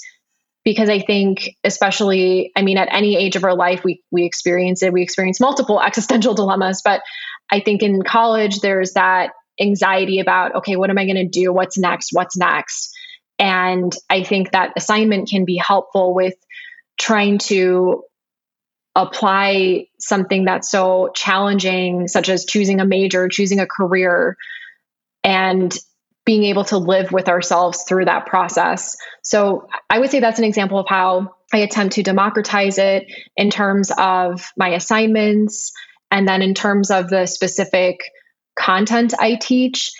[0.64, 4.82] Because I think, especially, I mean, at any age of our life, we we experience
[4.82, 4.92] it.
[4.92, 7.00] We experience multiple existential dilemmas, but
[7.50, 11.52] I think in college, there's that anxiety about, okay, what am I going to do?
[11.52, 12.10] What's next?
[12.12, 12.90] What's next?
[13.38, 16.34] And I think that assignment can be helpful with
[16.98, 18.02] trying to
[18.94, 24.36] apply something that's so challenging, such as choosing a major, choosing a career,
[25.22, 25.76] and
[26.24, 28.96] being able to live with ourselves through that process.
[29.22, 33.50] So I would say that's an example of how I attempt to democratize it in
[33.50, 35.72] terms of my assignments,
[36.10, 38.00] and then in terms of the specific
[38.58, 39.92] content I teach,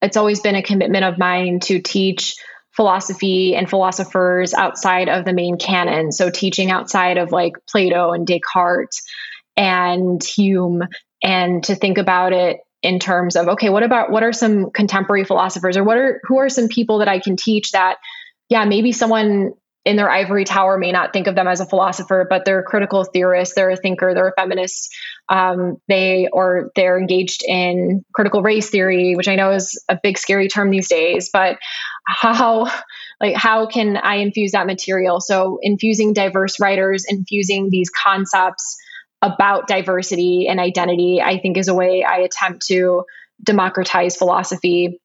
[0.00, 2.36] it's always been a commitment of mine to teach
[2.70, 6.12] philosophy and philosophers outside of the main canon.
[6.12, 9.02] So teaching outside of like Plato and Descartes
[9.56, 10.82] and Hume
[11.22, 15.24] and to think about it in terms of okay, what about what are some contemporary
[15.24, 17.96] philosophers or what are who are some people that I can teach that
[18.48, 19.52] yeah, maybe someone
[19.84, 22.64] in their ivory tower may not think of them as a philosopher, but they're a
[22.64, 24.94] critical theorist, they're a thinker, they're a feminist.
[25.30, 30.18] Um, they or they're engaged in critical race theory, which I know is a big
[30.18, 31.30] scary term these days.
[31.32, 31.58] But
[32.06, 32.70] how
[33.20, 35.20] like how can I infuse that material?
[35.20, 38.76] So infusing diverse writers, infusing these concepts
[39.22, 43.04] about diversity and identity, I think is a way I attempt to
[43.42, 45.00] democratize philosophy.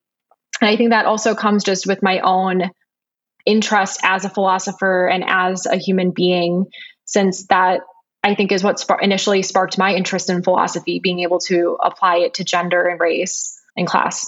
[0.60, 2.70] And I think that also comes just with my own
[3.46, 6.66] interest as a philosopher and as a human being,
[7.04, 7.80] since that
[8.22, 12.34] I think is what initially sparked my interest in philosophy, being able to apply it
[12.34, 14.26] to gender and race and class.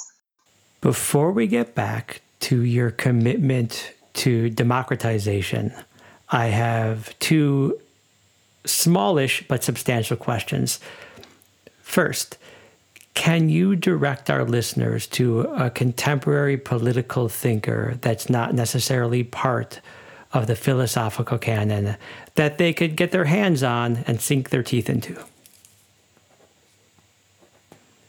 [0.82, 5.72] Before we get back to your commitment to democratization,
[6.28, 7.80] I have two
[8.66, 10.78] smallish but substantial questions.
[11.80, 12.36] First,
[13.16, 19.80] can you direct our listeners to a contemporary political thinker that's not necessarily part
[20.34, 21.96] of the philosophical canon
[22.34, 25.18] that they could get their hands on and sink their teeth into?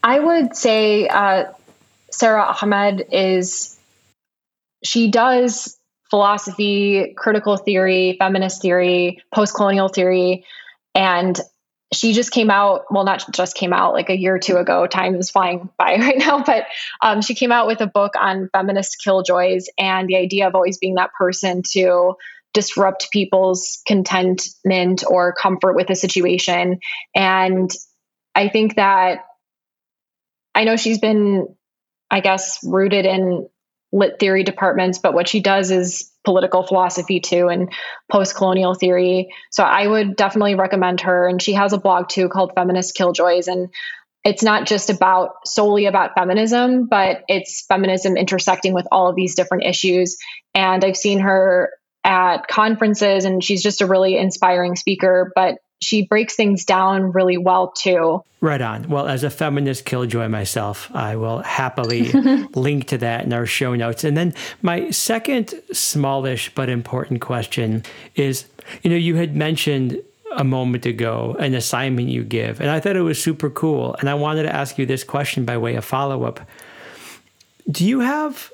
[0.02, 1.52] I would say uh,
[2.10, 3.78] Sara Ahmed is,
[4.84, 5.78] she does
[6.10, 10.44] philosophy, critical theory, feminist theory, post colonial theory.
[10.94, 11.40] And
[11.92, 14.86] she just came out well not just came out like a year or two ago.
[14.86, 16.64] Time is flying by right now but
[17.02, 20.78] um, she came out with a book on feminist killjoys and the idea of always
[20.78, 22.14] being that person to
[22.54, 26.80] disrupt people's contentment or comfort with a situation.
[27.14, 27.70] And
[28.34, 29.20] i think that
[30.54, 31.48] i know she's been
[32.10, 33.48] i guess rooted in
[33.92, 37.72] lit theory departments, but what she does is political philosophy too and
[38.10, 39.28] post colonial theory.
[39.50, 41.28] So I would definitely recommend her.
[41.28, 43.48] And she has a blog too called Feminist Killjoys.
[43.48, 43.68] And
[44.24, 49.34] it's not just about solely about feminism, but it's feminism intersecting with all of these
[49.34, 50.18] different issues.
[50.54, 51.70] And I've seen her
[52.04, 55.32] at conferences, and she's just a really inspiring speaker.
[55.34, 58.22] But she breaks things down really well too.
[58.40, 58.88] Right on.
[58.88, 62.12] Well, as a feminist killjoy myself, I will happily
[62.54, 64.04] link to that in our show notes.
[64.04, 68.46] And then my second smallish but important question is
[68.82, 70.00] you know, you had mentioned
[70.36, 73.94] a moment ago an assignment you give, and I thought it was super cool.
[73.98, 76.40] And I wanted to ask you this question by way of follow up.
[77.70, 78.50] Do you have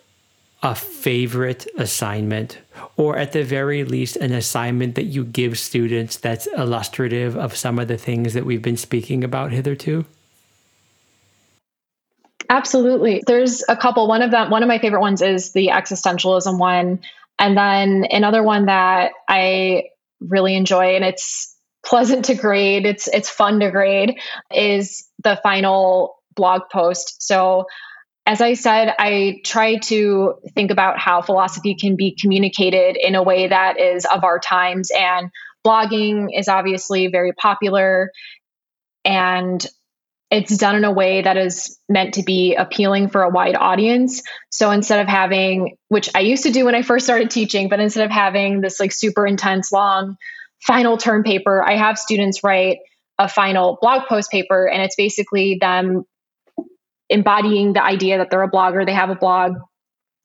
[0.64, 2.58] a favorite assignment,
[2.96, 7.78] or at the very least, an assignment that you give students that's illustrative of some
[7.78, 10.06] of the things that we've been speaking about hitherto?
[12.48, 13.22] Absolutely.
[13.26, 14.08] There's a couple.
[14.08, 17.00] One of them, one of my favorite ones is the existentialism one.
[17.38, 19.84] And then another one that I
[20.20, 21.54] really enjoy, and it's
[21.84, 24.18] pleasant to grade, it's it's fun to grade,
[24.50, 27.22] is the final blog post.
[27.22, 27.66] So
[28.26, 33.22] as I said, I try to think about how philosophy can be communicated in a
[33.22, 34.90] way that is of our times.
[34.90, 35.30] And
[35.66, 38.10] blogging is obviously very popular
[39.04, 39.64] and
[40.30, 44.22] it's done in a way that is meant to be appealing for a wide audience.
[44.50, 47.78] So instead of having, which I used to do when I first started teaching, but
[47.78, 50.16] instead of having this like super intense, long
[50.60, 52.78] final term paper, I have students write
[53.18, 56.04] a final blog post paper and it's basically them
[57.08, 59.54] embodying the idea that they're a blogger, they have a blog,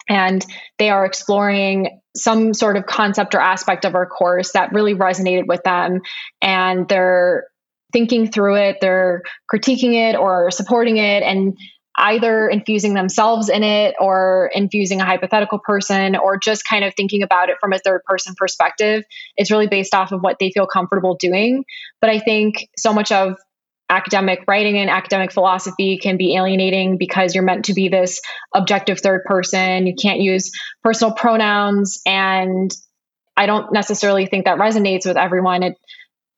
[0.08, 0.46] and
[0.78, 5.46] they are exploring some sort of concept or aspect of our course that really resonated
[5.48, 6.02] with them.
[6.42, 7.46] And they're
[7.94, 9.22] thinking through it, they're
[9.52, 11.58] critiquing it or supporting it, and
[12.00, 17.24] either infusing themselves in it or infusing a hypothetical person or just kind of thinking
[17.24, 19.04] about it from a third person perspective.
[19.36, 21.66] It's really based off of what they feel comfortable doing.
[22.00, 23.36] But I think so much of
[23.90, 28.22] academic writing and academic philosophy can be alienating because you're meant to be this
[28.54, 29.88] objective third person.
[29.88, 30.52] You can't use
[30.84, 32.00] personal pronouns.
[32.06, 32.72] And
[33.36, 35.64] I don't necessarily think that resonates with everyone.
[35.64, 35.78] It,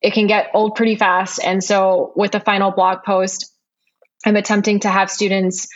[0.01, 1.39] it can get old pretty fast.
[1.43, 3.51] And so with the final blog post,
[4.25, 5.67] I'm attempting to have students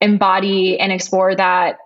[0.00, 1.76] embody and explore that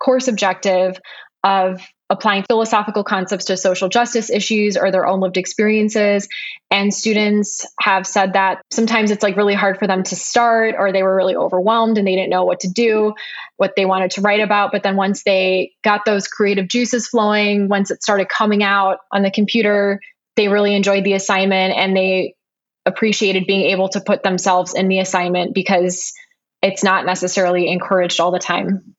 [0.00, 0.98] course objective
[1.42, 6.28] of applying philosophical concepts to social justice issues or their own lived experiences.
[6.70, 10.92] And students have said that sometimes it's like really hard for them to start, or
[10.92, 13.14] they were really overwhelmed and they didn't know what to do,
[13.56, 14.70] what they wanted to write about.
[14.70, 19.22] But then once they got those creative juices flowing, once it started coming out on
[19.22, 20.00] the computer,
[20.36, 22.34] they really enjoyed the assignment and they
[22.86, 26.12] appreciated being able to put themselves in the assignment because
[26.60, 28.94] it's not necessarily encouraged all the time.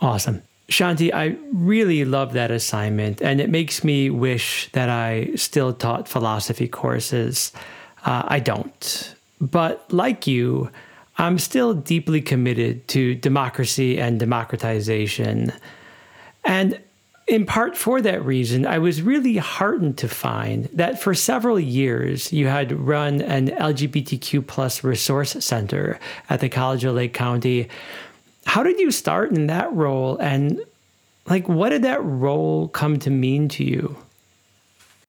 [0.00, 0.42] Awesome.
[0.70, 6.06] Shanti, I really love that assignment, and it makes me wish that I still taught
[6.06, 7.52] philosophy courses.
[8.04, 9.14] Uh, I don't.
[9.40, 10.70] But like you,
[11.18, 15.52] I'm still deeply committed to democracy and democratization.
[16.44, 16.80] And
[17.26, 22.32] in part for that reason, I was really heartened to find that for several years
[22.32, 25.98] you had run an LGBTQ plus resource center
[26.28, 27.68] at the College of Lake County
[28.50, 30.60] how did you start in that role and
[31.26, 33.96] like what did that role come to mean to you?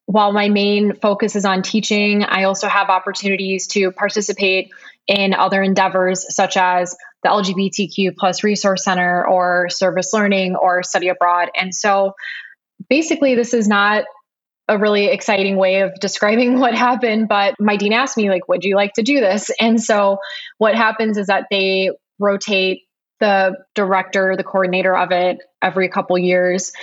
[0.06, 4.70] While my main focus is on teaching, I also have opportunities to participate
[5.08, 11.08] in other endeavors such as the LGBTQ plus resource center or service learning or study
[11.08, 11.50] abroad.
[11.56, 12.14] And so
[12.92, 14.04] basically this is not
[14.68, 18.64] a really exciting way of describing what happened, but my dean asked me like, would
[18.64, 19.50] you like to do this?
[19.60, 20.20] And so
[20.60, 21.90] what happens is that they
[22.20, 22.84] rotate
[23.22, 26.74] the director, the coordinator of it every couple years.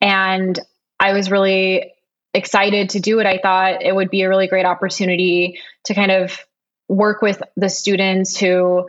[0.00, 0.58] And
[0.98, 1.92] I was really
[2.32, 3.26] excited to do it.
[3.26, 6.38] I thought it would be a really great opportunity to kind of
[6.88, 8.86] work with the students who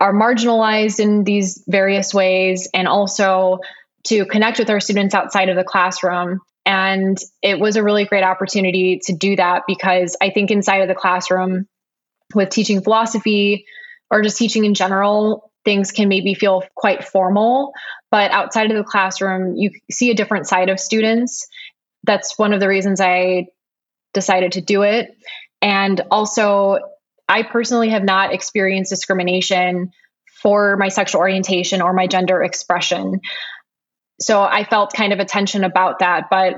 [0.00, 3.58] are marginalized in these various ways and also
[4.04, 6.40] to connect with our students outside of the classroom.
[6.64, 10.88] And it was a really great opportunity to do that because I think inside of
[10.88, 11.66] the classroom,
[12.34, 13.64] with teaching philosophy
[14.10, 17.74] or just teaching in general, things can maybe feel quite formal,
[18.10, 21.46] but outside of the classroom, you see a different side of students.
[22.04, 23.48] That's one of the reasons I
[24.14, 25.14] decided to do it.
[25.60, 26.78] And also,
[27.28, 29.92] I personally have not experienced discrimination
[30.42, 33.20] for my sexual orientation or my gender expression.
[34.22, 36.30] So I felt kind of a tension about that.
[36.30, 36.54] But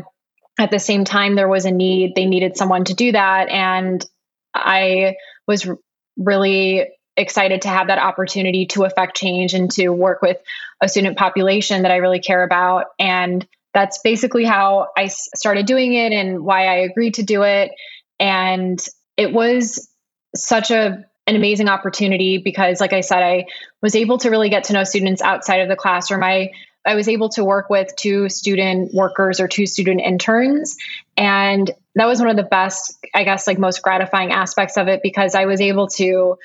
[0.57, 2.13] at the same time, there was a need.
[2.15, 3.49] They needed someone to do that.
[3.49, 4.07] And
[4.55, 5.17] I
[5.49, 5.69] was
[6.17, 6.87] really
[7.21, 10.39] excited to have that opportunity to affect change and to work with
[10.81, 12.87] a student population that I really care about.
[12.99, 17.71] And that's basically how I started doing it and why I agreed to do it.
[18.19, 18.85] And
[19.17, 19.89] it was
[20.35, 23.45] such a an amazing opportunity because, like I said, I
[23.83, 26.25] was able to really get to know students outside of the classroom.
[26.25, 26.51] I
[26.85, 30.77] I was able to work with two student workers or two student interns.
[31.17, 35.01] And that was one of the best, I guess, like most gratifying aspects of it
[35.03, 36.39] because I was able to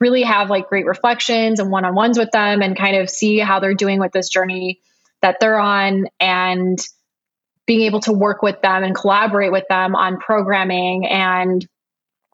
[0.00, 3.38] really have like great reflections and one on ones with them and kind of see
[3.38, 4.80] how they're doing with this journey
[5.22, 6.78] that they're on and
[7.66, 11.66] being able to work with them and collaborate with them on programming and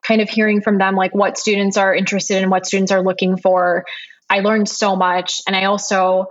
[0.03, 3.37] kind of hearing from them like what students are interested in, what students are looking
[3.37, 3.85] for.
[4.29, 5.41] I learned so much.
[5.47, 6.27] And I also,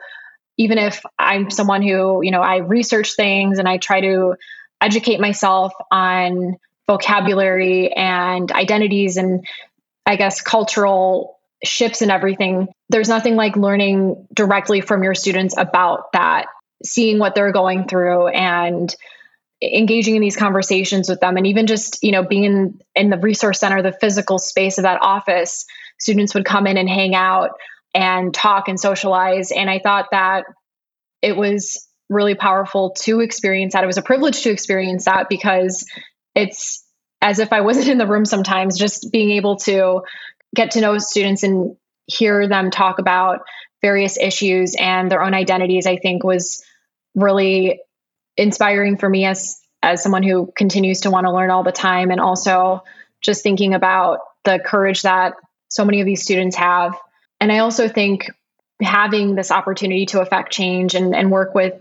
[0.57, 4.35] even if I'm someone who, you know, I research things and I try to
[4.81, 6.57] educate myself on
[6.87, 9.45] vocabulary and identities and
[10.05, 16.11] I guess cultural shifts and everything, there's nothing like learning directly from your students about
[16.13, 16.47] that,
[16.83, 18.93] seeing what they're going through and
[19.61, 21.37] engaging in these conversations with them.
[21.37, 24.83] And even just you know being in in the resource center the physical space of
[24.83, 25.65] that office
[25.99, 27.51] students would come in and hang out
[27.93, 29.51] and talk and socialize.
[29.51, 30.45] And i thought that
[31.21, 33.83] it was really powerful to experience that.
[33.83, 35.85] It was a privilege to experience that because
[36.35, 36.85] it's
[37.21, 40.01] as if i wasn't in the room sometimes just being able to
[40.55, 41.75] get to know students and
[42.07, 43.41] hear them talk about
[43.81, 46.63] various issues and their own identities i think was
[47.15, 47.79] really
[48.37, 52.11] inspiring for me as as someone who continues to want to learn all the time
[52.11, 52.83] and also
[53.21, 55.33] just thinking about the courage that
[55.69, 56.95] so many of these students have.
[57.39, 58.29] And i also think
[58.81, 61.73] having this opportunity to affect change and, and work with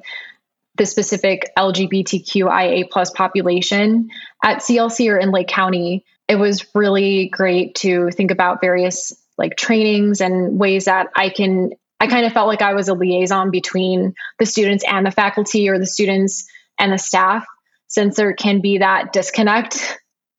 [0.80, 4.08] the specific lgbtqia plus population
[4.42, 9.56] at clc or in lake county it was really great to think about various like
[9.56, 11.70] trainings and ways that i can
[12.02, 15.68] I kind of felt like I was a liaison between the students and the faculty
[15.68, 17.44] or the students and the staff
[17.88, 19.98] since there can be that disconnect.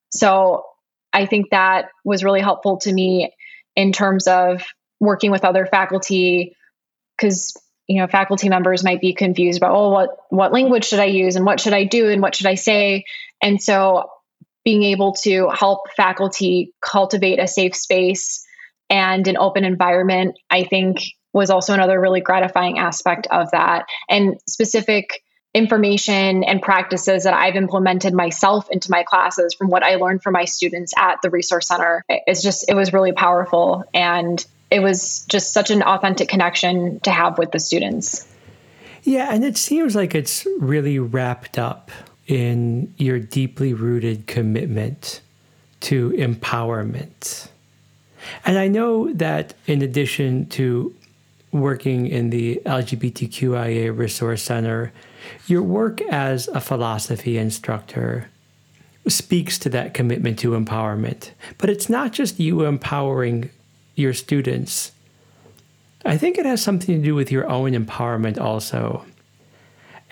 [0.09, 0.63] So
[1.13, 3.31] I think that was really helpful to me
[3.75, 4.63] in terms of
[4.99, 6.55] working with other faculty
[7.15, 7.55] because
[7.87, 11.35] you know faculty members might be confused about oh what what language should I use
[11.35, 13.05] and what should I do and what should I say
[13.41, 14.09] and so
[14.63, 18.45] being able to help faculty cultivate a safe space
[18.89, 21.01] and an open environment I think
[21.33, 23.85] was also another really gratifying aspect of that.
[24.09, 25.23] And specific
[25.53, 30.33] information and practices that I've implemented myself into my classes from what I learned from
[30.33, 32.05] my students at the Resource Center.
[32.07, 33.83] It's just, it was really powerful.
[33.93, 38.25] And it was just such an authentic connection to have with the students.
[39.03, 41.91] Yeah, and it seems like it's really wrapped up
[42.27, 45.21] in your deeply rooted commitment
[45.81, 47.49] to empowerment.
[48.45, 50.95] And I know that in addition to
[51.51, 54.93] working in the LGBTQIA Resource Center,
[55.47, 58.29] your work as a philosophy instructor
[59.07, 61.31] speaks to that commitment to empowerment.
[61.57, 63.49] But it's not just you empowering
[63.95, 64.91] your students.
[66.05, 69.05] I think it has something to do with your own empowerment also.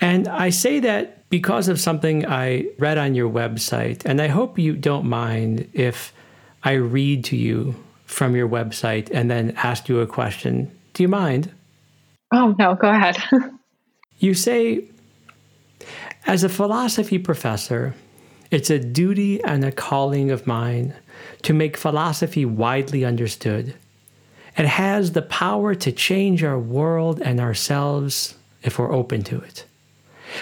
[0.00, 4.58] And I say that because of something I read on your website, and I hope
[4.58, 6.12] you don't mind if
[6.62, 7.74] I read to you
[8.04, 11.52] from your website and then ask you a question do you mind?
[12.32, 13.16] Oh, no, go ahead.
[14.18, 14.84] you say,
[16.26, 17.94] as a philosophy professor,
[18.50, 20.94] it's a duty and a calling of mine
[21.42, 23.74] to make philosophy widely understood.
[24.56, 29.64] It has the power to change our world and ourselves if we're open to it.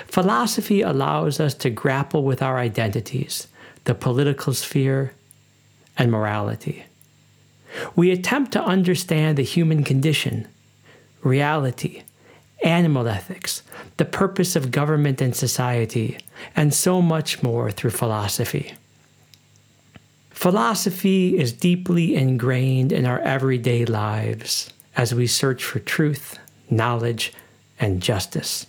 [0.07, 3.47] Philosophy allows us to grapple with our identities,
[3.85, 5.13] the political sphere,
[5.97, 6.85] and morality.
[7.95, 10.49] We attempt to understand the human condition,
[11.23, 12.03] reality,
[12.63, 13.63] animal ethics,
[13.97, 16.19] the purpose of government and society,
[16.57, 18.75] and so much more through philosophy.
[20.31, 26.39] Philosophy is deeply ingrained in our everyday lives as we search for truth,
[26.71, 27.33] knowledge,
[27.81, 28.67] and justice.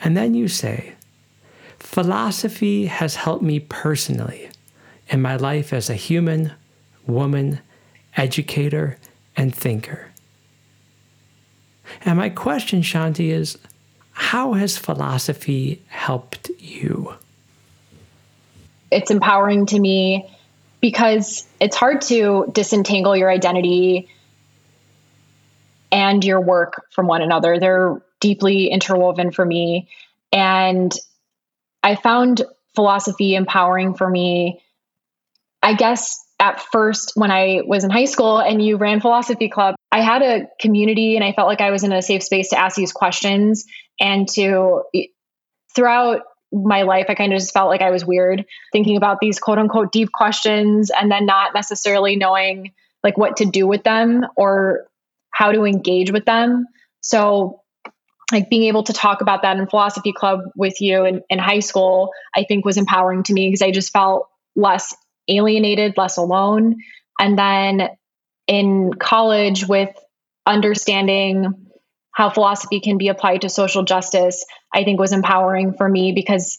[0.00, 0.94] And then you say,
[1.78, 4.48] Philosophy has helped me personally
[5.08, 6.52] in my life as a human,
[7.06, 7.60] woman,
[8.16, 8.98] educator,
[9.36, 10.11] and thinker.
[12.04, 13.58] And my question, Shanti, is
[14.12, 17.14] how has philosophy helped you?
[18.90, 20.30] It's empowering to me
[20.80, 24.08] because it's hard to disentangle your identity
[25.90, 27.58] and your work from one another.
[27.58, 29.88] They're deeply interwoven for me.
[30.32, 30.92] And
[31.82, 32.42] I found
[32.74, 34.62] philosophy empowering for me,
[35.62, 39.76] I guess, at first when I was in high school and you ran philosophy club,
[39.92, 42.58] I had a community and I felt like I was in a safe space to
[42.58, 43.64] ask these questions
[44.00, 44.82] and to
[45.72, 46.22] throughout
[46.52, 49.58] my life, I kind of just felt like I was weird thinking about these quote
[49.58, 52.72] unquote deep questions and then not necessarily knowing
[53.04, 54.88] like what to do with them or
[55.32, 56.66] how to engage with them.
[57.02, 57.60] So
[58.32, 61.60] like being able to talk about that in philosophy club with you in, in high
[61.60, 64.26] school, I think was empowering to me because I just felt
[64.56, 64.92] less
[65.28, 66.76] alienated, less alone.
[67.18, 67.88] And then
[68.46, 69.90] in college with
[70.46, 71.68] understanding
[72.12, 76.58] how philosophy can be applied to social justice, I think was empowering for me because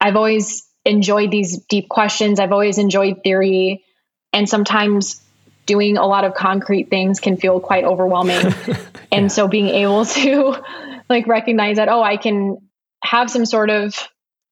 [0.00, 2.40] I've always enjoyed these deep questions.
[2.40, 3.84] I've always enjoyed theory.
[4.32, 5.22] And sometimes
[5.66, 8.54] doing a lot of concrete things can feel quite overwhelming.
[8.66, 8.76] yeah.
[9.12, 10.62] And so being able to
[11.08, 12.58] like recognize that, oh, I can
[13.02, 13.94] have some sort of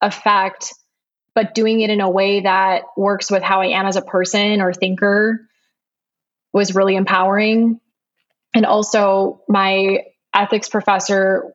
[0.01, 0.73] effect,
[1.37, 4.61] but doing it in a way that works with how I am as a person
[4.61, 5.47] or thinker
[6.53, 7.79] was really empowering.
[8.55, 9.99] And also, my
[10.35, 11.55] ethics professor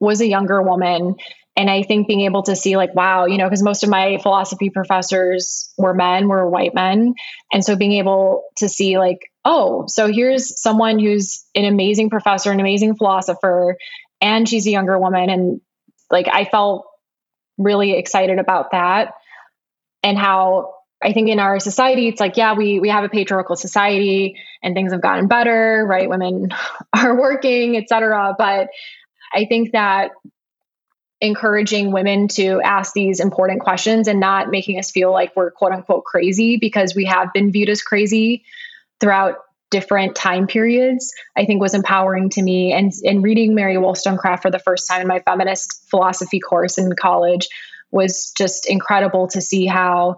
[0.00, 1.16] was a younger woman
[1.56, 4.18] and I think being able to see, like, wow, you know, because most of my
[4.18, 7.14] philosophy professors were men, were white men.
[7.50, 12.52] And so being able to see, like, oh, so here's someone who's an amazing professor,
[12.52, 13.78] an amazing philosopher,
[14.20, 15.30] and she's a younger woman.
[15.30, 15.60] And
[16.10, 16.86] like, I felt
[17.58, 19.14] really excited about that
[20.02, 23.56] and how I think in our society, it's like, yeah, we we have a patriarchal
[23.56, 26.08] society and things have gotten better, right?
[26.08, 26.48] Women
[26.96, 28.34] are working, et cetera.
[28.36, 28.68] But
[29.32, 30.12] I think that
[31.20, 35.72] encouraging women to ask these important questions and not making us feel like we're quote
[35.72, 38.44] unquote crazy because we have been viewed as crazy
[39.00, 39.36] throughout
[39.70, 44.50] different time periods i think was empowering to me and in reading mary wollstonecraft for
[44.50, 47.48] the first time in my feminist philosophy course in college
[47.90, 50.16] was just incredible to see how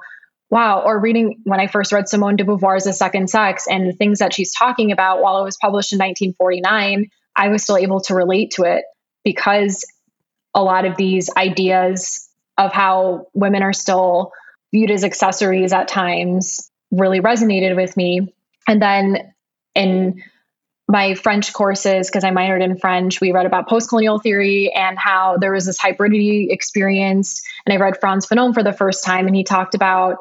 [0.51, 3.93] wow or reading when i first read simone de beauvoir's the second sex and the
[3.93, 8.01] things that she's talking about while it was published in 1949 i was still able
[8.01, 8.85] to relate to it
[9.25, 9.87] because
[10.55, 12.29] a lot of these ideas
[12.59, 14.33] of how women are still
[14.73, 18.35] viewed as accessories at times really resonated with me.
[18.67, 19.33] And then
[19.79, 20.23] in
[20.89, 25.37] my French courses, because I minored in French, we read about post-colonial theory and how
[25.39, 27.43] there was this hybridity experience.
[27.67, 30.17] And I read Frantz Fanon for the first time, and he talked about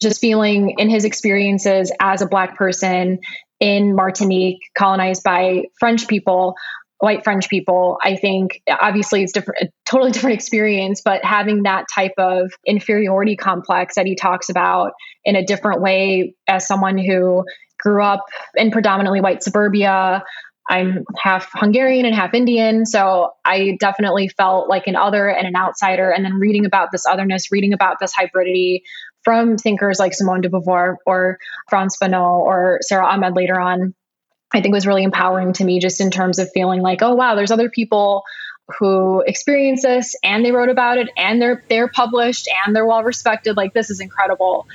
[0.00, 3.18] just feeling in his experiences as a Black person
[3.58, 6.54] in Martinique, colonized by French people,
[7.00, 11.86] white French people, I think obviously it's different, a totally different experience, but having that
[11.92, 14.92] type of inferiority complex that he talks about
[15.24, 17.44] in a different way as someone who
[17.82, 18.24] grew up
[18.54, 20.22] in predominantly white suburbia.
[20.68, 22.86] I'm half Hungarian and half Indian.
[22.86, 26.10] So I definitely felt like an other and an outsider.
[26.10, 28.82] And then reading about this otherness, reading about this hybridity
[29.24, 33.94] from thinkers like Simone de Beauvoir or Frantz Fanon or Sara Ahmed later on,
[34.52, 37.34] I think was really empowering to me just in terms of feeling like, oh wow,
[37.34, 38.22] there's other people
[38.78, 43.02] who experience this and they wrote about it and they're they're published and they're well
[43.02, 43.56] respected.
[43.56, 44.68] Like this is incredible.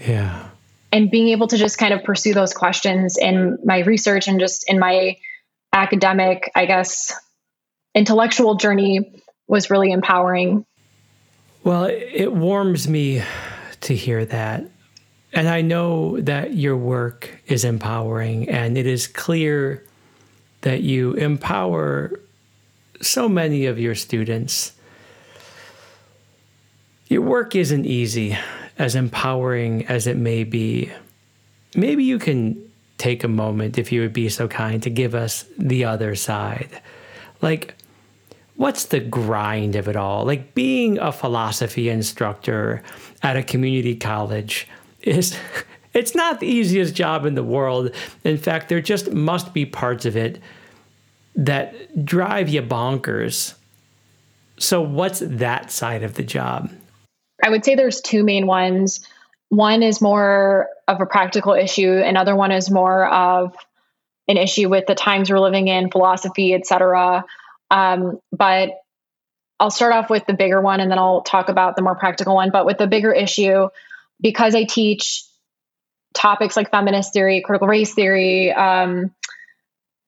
[0.00, 0.48] Yeah.
[0.92, 4.68] And being able to just kind of pursue those questions in my research and just
[4.70, 5.16] in my
[5.72, 7.14] academic, I guess,
[7.94, 10.66] intellectual journey was really empowering.
[11.64, 13.22] Well, it warms me
[13.80, 14.64] to hear that.
[15.32, 19.86] And I know that your work is empowering, and it is clear
[20.60, 22.20] that you empower
[23.00, 24.72] so many of your students.
[27.08, 28.36] Your work isn't easy,
[28.78, 30.90] as empowering as it may be.
[31.74, 35.44] Maybe you can take a moment, if you would be so kind, to give us
[35.58, 36.68] the other side.
[37.40, 37.74] Like,
[38.56, 40.24] what's the grind of it all?
[40.24, 42.82] Like, being a philosophy instructor
[43.22, 44.68] at a community college
[45.00, 45.36] is
[45.94, 47.90] it's not the easiest job in the world.
[48.24, 50.40] In fact, there just must be parts of it
[51.34, 53.54] that drive you bonkers.
[54.58, 56.70] So, what's that side of the job?
[57.42, 59.06] I would say there's two main ones.
[59.48, 63.54] One is more of a practical issue, another one is more of
[64.28, 67.24] an issue with the times we're living in, philosophy, etc.
[67.70, 68.70] Um, but
[69.58, 72.34] I'll start off with the bigger one and then I'll talk about the more practical
[72.34, 72.50] one.
[72.50, 73.68] But with the bigger issue,
[74.20, 75.24] because I teach
[76.14, 79.14] topics like feminist theory, critical race theory, um,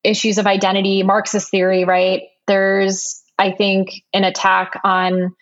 [0.03, 2.23] issues of identity, Marxist theory, right?
[2.47, 5.35] There's, I think, an attack on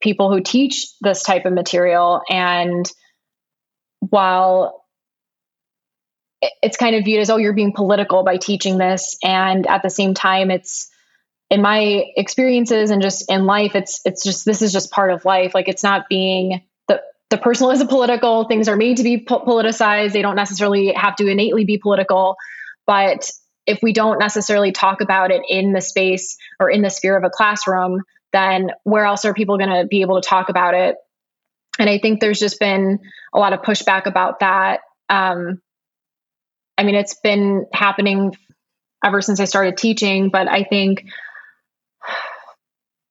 [0.00, 2.22] people who teach this type of material.
[2.28, 2.90] And
[4.00, 4.84] while
[6.62, 9.16] it's kind of viewed as, oh, you're being political by teaching this.
[9.24, 10.90] And at the same time, it's,
[11.50, 15.24] in my experiences and just in life it's it's just this is just part of
[15.24, 19.04] life like it's not being the the personal is a political things are made to
[19.04, 22.36] be po- politicized they don't necessarily have to innately be political
[22.86, 23.30] but
[23.66, 27.24] if we don't necessarily talk about it in the space or in the sphere of
[27.24, 28.02] a classroom
[28.36, 30.96] then where else are people going to be able to talk about it?
[31.78, 33.00] And i think there's just been
[33.34, 34.80] a lot of pushback about that.
[35.08, 35.60] Um,
[36.78, 38.36] I mean, it's been happening
[39.04, 41.04] ever since I started teaching, but I think,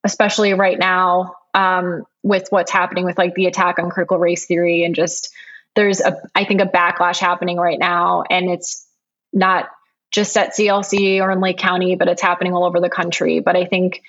[0.03, 4.83] especially right now, um, with what's happening with like the attack on critical race theory
[4.83, 5.33] and just
[5.75, 8.85] there's a I think a backlash happening right now, and it's
[9.33, 9.69] not
[10.11, 13.39] just at CLC or in Lake County, but it's happening all over the country.
[13.39, 14.01] But I think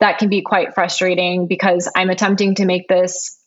[0.00, 3.38] that can be quite frustrating because I'm attempting to make this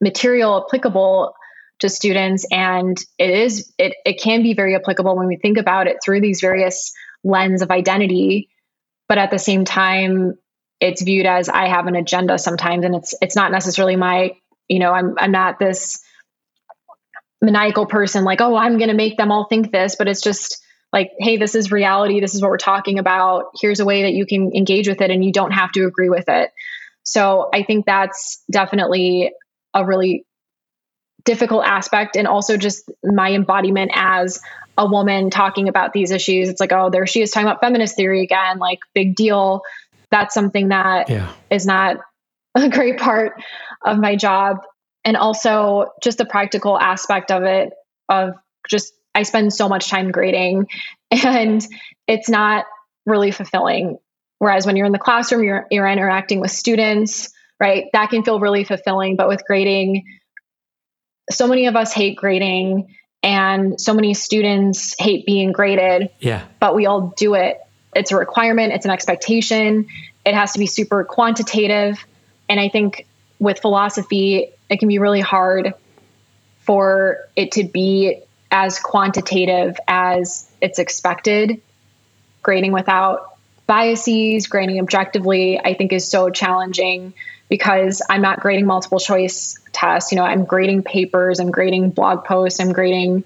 [0.00, 1.34] material applicable
[1.80, 2.46] to students.
[2.50, 6.20] And it is it, it can be very applicable when we think about it through
[6.20, 6.92] these various
[7.24, 8.48] lens of identity.
[9.08, 10.38] But at the same time
[10.80, 14.32] it's viewed as i have an agenda sometimes and it's it's not necessarily my
[14.68, 16.02] you know i'm i'm not this
[17.40, 20.62] maniacal person like oh i'm going to make them all think this but it's just
[20.96, 22.20] like hey this is reality.
[22.20, 23.50] This is what we're talking about.
[23.60, 26.08] Here's a way that you can engage with it and you don't have to agree
[26.08, 26.50] with it.
[27.02, 29.32] So i think that's definitely
[29.74, 30.24] a really
[31.24, 34.40] difficult aspect and also just my embodiment as
[34.78, 36.48] a woman talking about these issues.
[36.48, 39.60] It's like oh there she is talking about feminist theory again like big deal.
[40.10, 41.30] That's something that yeah.
[41.50, 41.98] is not
[42.54, 43.34] a great part
[43.84, 44.60] of my job.
[45.04, 47.74] And also just the practical aspect of it
[48.08, 48.34] of
[48.66, 50.68] just i spend so much time grading
[51.10, 51.66] and
[52.06, 52.66] it's not
[53.04, 53.98] really fulfilling
[54.38, 58.38] whereas when you're in the classroom you're, you're interacting with students right that can feel
[58.38, 60.04] really fulfilling but with grading
[61.30, 66.10] so many of us hate grading and so many students hate being graded.
[66.20, 66.44] Yeah.
[66.60, 67.58] But we all do it.
[67.94, 69.88] It's a requirement, it's an expectation.
[70.24, 71.98] It has to be super quantitative.
[72.48, 73.06] And I think
[73.38, 75.74] with philosophy, it can be really hard
[76.60, 81.60] for it to be as quantitative as it's expected.
[82.42, 83.36] Grading without
[83.66, 87.12] biases, grading objectively, I think is so challenging
[87.48, 90.12] because I'm not grading multiple choice tests.
[90.12, 93.24] You know, I'm grading papers, I'm grading blog posts, I'm grading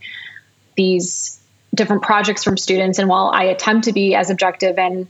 [0.76, 1.40] these
[1.74, 2.98] different projects from students.
[2.98, 5.06] And while I attempt to be as objective and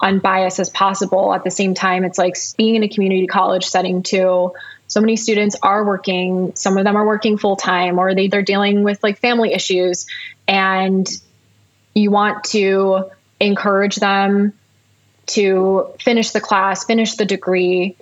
[0.00, 4.02] unbiased as possible, at the same time, it's like being in a community college setting
[4.02, 4.52] too.
[4.92, 8.42] So many students are working, some of them are working full time, or they, they're
[8.42, 10.06] dealing with like family issues.
[10.46, 11.08] And
[11.94, 13.08] you want to
[13.40, 14.52] encourage them
[15.28, 17.96] to finish the class, finish the degree,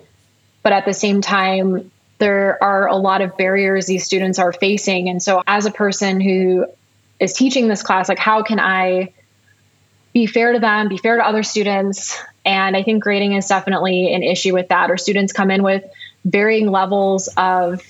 [0.63, 5.07] but at the same time, there are a lot of barriers these students are facing.
[5.07, 6.65] And so, as a person who
[7.21, 9.13] is teaching this class, like, how can I
[10.11, 12.21] be fair to them, be fair to other students?
[12.43, 15.85] And I think grading is definitely an issue with that, or students come in with
[16.25, 17.81] varying levels of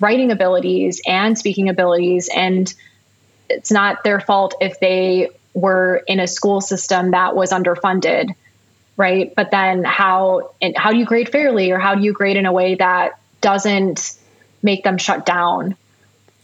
[0.00, 2.28] writing abilities and speaking abilities.
[2.34, 2.72] And
[3.48, 8.34] it's not their fault if they were in a school system that was underfunded
[9.00, 9.34] right?
[9.34, 12.44] But then how and how do you grade fairly or how do you grade in
[12.44, 14.12] a way that doesn't
[14.62, 15.74] make them shut down?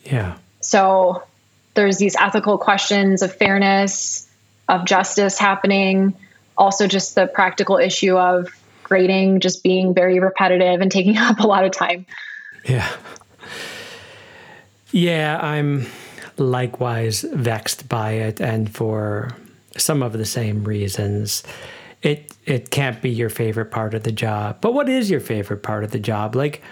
[0.05, 0.39] Yeah.
[0.61, 1.23] So
[1.75, 4.27] there's these ethical questions of fairness,
[4.69, 6.15] of justice happening,
[6.57, 8.49] also just the practical issue of
[8.87, 12.07] grading just being very repetitive and taking up a lot of time.
[12.65, 12.89] Yeah.
[14.93, 15.87] Yeah, I'm
[16.39, 19.35] likewise vexed by it and for
[19.77, 21.43] some of the same reasons
[22.03, 24.59] it it can't be your favorite part of the job.
[24.61, 26.35] But what is your favorite part of the job?
[26.35, 26.63] Like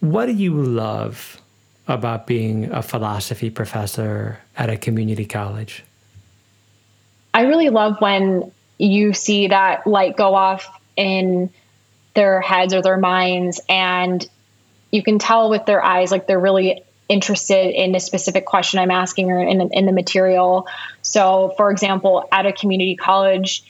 [0.00, 1.40] what do you love
[1.86, 5.84] about being a philosophy professor at a community college?
[7.32, 10.68] I really love when you see that light go off
[10.98, 11.50] in
[12.14, 14.28] their heads or their minds and
[14.90, 18.90] you can tell with their eyes like they're really interested in a specific question I'm
[18.90, 20.66] asking or in, in the material.
[21.02, 23.64] So, for example, at a community college,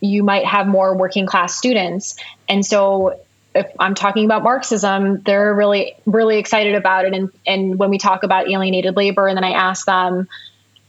[0.00, 2.16] you might have more working class students.
[2.48, 3.18] And so
[3.54, 7.14] if I'm talking about Marxism, they're really, really excited about it.
[7.14, 10.28] And, and when we talk about alienated labor, and then I ask them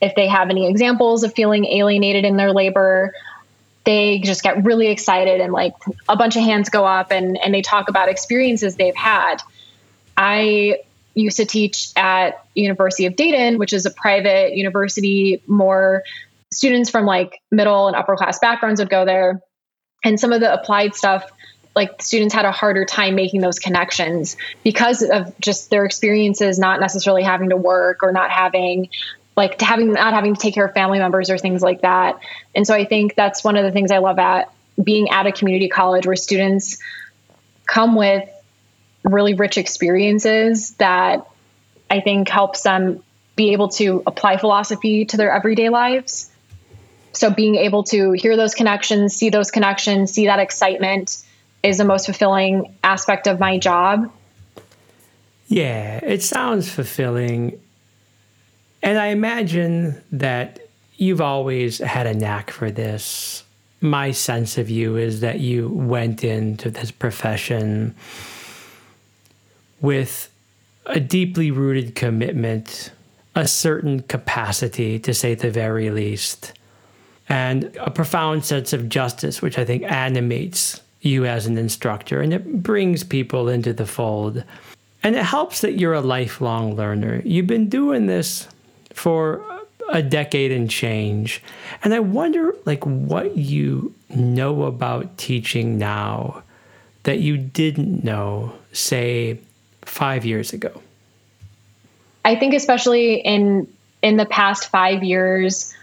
[0.01, 3.13] if they have any examples of feeling alienated in their labor,
[3.87, 5.71] they just get really excited and like
[6.09, 9.37] a bunch of hands go up and, and they talk about experiences they've had.
[10.17, 10.79] I
[11.15, 16.03] used to teach at University of Dayton, which is a private university, more
[16.51, 19.41] students from like middle and upper class backgrounds would go there.
[20.03, 21.23] And some of the applied stuff,
[21.73, 24.35] like students had a harder time making those connections
[24.65, 28.89] because of just their experiences not necessarily having to work or not having
[29.37, 32.19] like having not having to take care of family members or things like that.
[32.53, 34.51] And so I think that's one of the things I love at
[34.83, 36.79] being at a community college where students
[37.65, 38.27] come with
[39.03, 41.25] really rich experiences that
[41.89, 43.03] I think helps them
[43.37, 46.29] be able to apply philosophy to their everyday lives
[47.17, 51.17] so being able to hear those connections, see those connections, see that excitement
[51.63, 54.11] is the most fulfilling aspect of my job.
[55.47, 57.59] Yeah, it sounds fulfilling.
[58.83, 60.59] And I imagine that
[60.97, 63.43] you've always had a knack for this.
[63.81, 67.95] My sense of you is that you went into this profession
[69.81, 70.31] with
[70.87, 72.91] a deeply rooted commitment,
[73.35, 76.53] a certain capacity, to say the very least,
[77.29, 82.33] and a profound sense of justice, which I think animates you as an instructor and
[82.33, 84.43] it brings people into the fold.
[85.03, 87.21] And it helps that you're a lifelong learner.
[87.23, 88.47] You've been doing this
[88.97, 89.45] for
[89.89, 91.41] a decade and change.
[91.83, 96.43] And I wonder like what you know about teaching now
[97.03, 99.39] that you didn't know say
[99.83, 100.81] 5 years ago.
[102.25, 103.67] I think especially in
[104.01, 105.73] in the past 5 years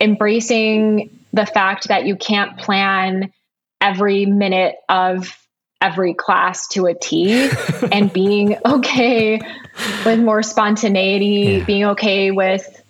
[0.00, 3.32] embracing the fact that you can't plan
[3.80, 5.38] every minute of
[5.82, 7.50] every class to a T
[7.92, 9.40] and being okay
[10.06, 11.64] with more spontaneity, yeah.
[11.64, 12.82] being okay with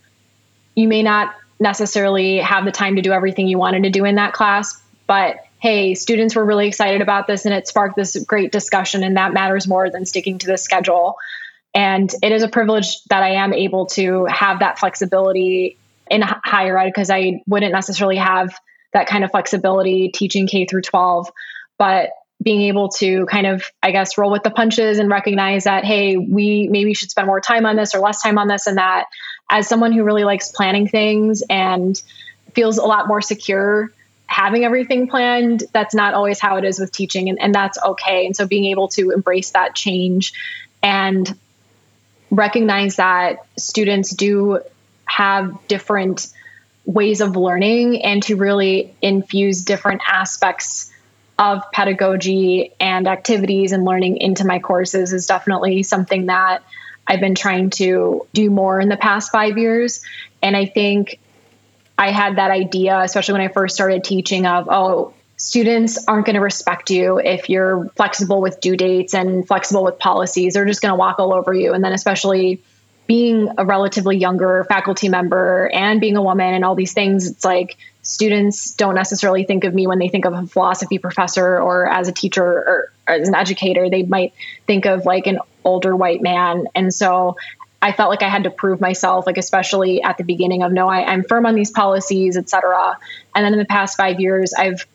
[0.74, 4.16] you may not necessarily have the time to do everything you wanted to do in
[4.16, 8.51] that class, but hey, students were really excited about this and it sparked this great
[8.51, 11.16] discussion, and that matters more than sticking to the schedule.
[11.74, 15.78] And it is a privilege that I am able to have that flexibility
[16.11, 18.55] in higher ed because I wouldn't necessarily have
[18.93, 21.30] that kind of flexibility teaching K through 12.
[21.78, 22.11] But
[22.43, 26.16] being able to kind of, I guess, roll with the punches and recognize that, hey,
[26.16, 29.07] we maybe should spend more time on this or less time on this and that.
[29.49, 32.01] As someone who really likes planning things and
[32.55, 33.93] feels a lot more secure
[34.26, 38.24] having everything planned, that's not always how it is with teaching, and, and that's okay.
[38.24, 40.32] And so being able to embrace that change
[40.82, 41.38] and
[42.30, 44.61] recognize that students do
[45.05, 46.28] have different
[46.86, 50.91] ways of learning and to really infuse different aspects
[51.39, 56.62] of pedagogy and activities and learning into my courses is definitely something that
[57.07, 60.05] I've been trying to do more in the past five years.
[60.43, 61.18] And I think
[61.99, 66.35] I had that idea, especially when I first started teaching, of, oh, students aren't going
[66.35, 70.55] to respect you if you're flexible with due dates and flexible with policies.
[70.55, 71.72] They're just going to walk all over you.
[71.72, 72.62] And then, especially
[73.07, 77.45] being a relatively younger faculty member and being a woman and all these things, it's
[77.45, 81.88] like students don't necessarily think of me when they think of a philosophy professor or
[81.88, 83.88] as a teacher or, as an educator.
[83.88, 84.34] They might
[84.66, 86.66] think of like an older white man.
[86.74, 87.36] And so
[87.80, 90.88] I felt like I had to prove myself, like especially at the beginning of no,
[90.88, 92.98] I, am firm on these policies, et cetera.
[93.34, 94.86] And then in the past five years, I've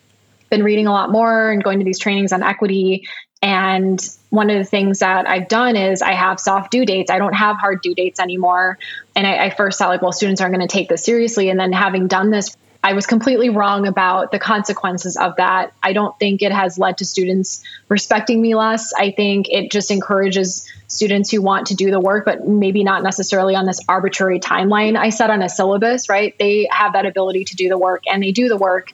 [0.50, 3.06] been reading a lot more and going to these trainings on equity
[3.42, 7.12] and one of the things that I've done is I have soft due dates.
[7.12, 8.80] I don't have hard due dates anymore.
[9.16, 11.50] And I, I first thought like, well, students aren't going to take this seriously.
[11.50, 12.56] And then having done this,
[12.88, 15.74] I was completely wrong about the consequences of that.
[15.84, 18.94] I don't think it has led to students respecting me less.
[18.94, 23.04] I think it just encourages students who want to do the work, but maybe not
[23.04, 26.34] necessarily on this arbitrary timeline I set on a syllabus, right?
[26.40, 28.94] They have that ability to do the work and they do the work.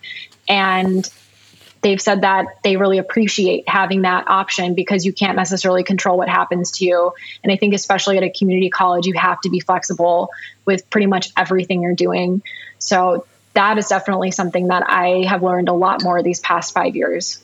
[0.50, 1.08] And
[1.84, 6.30] they've said that they really appreciate having that option because you can't necessarily control what
[6.30, 7.14] happens to you.
[7.44, 10.32] And I think, especially at a community college, you have to be flexible
[10.66, 12.42] with pretty much everything you're doing.
[12.80, 16.96] So, that is definitely something that I have learned a lot more these past five
[16.96, 17.42] years.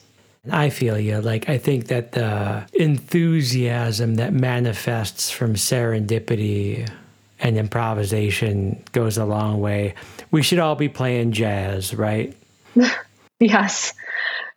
[0.52, 1.20] I feel you.
[1.20, 6.90] Like, I think that the enthusiasm that manifests from serendipity
[7.40, 9.96] and improvisation goes a long way.
[10.32, 12.36] We should all be playing jazz, right?
[13.40, 13.94] yes.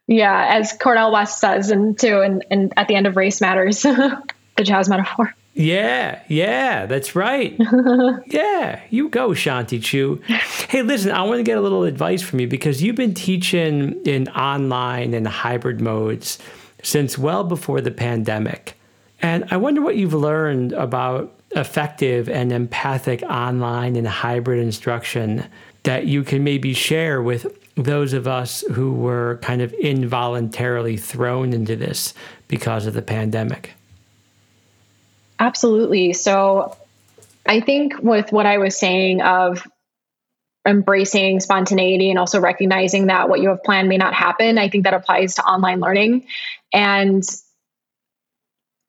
[0.06, 3.82] Yeah, as Cornel West says, and too, and, and at the end of Race Matters,
[3.82, 4.22] the
[4.62, 5.34] jazz metaphor.
[5.54, 7.54] Yeah, yeah, that's right.
[8.26, 10.20] yeah, you go, Shanti Chu.
[10.68, 14.00] Hey, listen, I want to get a little advice from you because you've been teaching
[14.06, 16.38] in online and hybrid modes
[16.82, 18.78] since well before the pandemic.
[19.20, 25.46] And I wonder what you've learned about effective and empathic online and hybrid instruction
[25.82, 31.52] that you can maybe share with those of us who were kind of involuntarily thrown
[31.52, 32.14] into this
[32.48, 33.72] because of the pandemic?
[35.38, 36.12] Absolutely.
[36.12, 36.76] So
[37.46, 39.66] I think with what I was saying of
[40.66, 44.84] embracing spontaneity and also recognizing that what you have planned may not happen, I think
[44.84, 46.26] that applies to online learning
[46.72, 47.24] and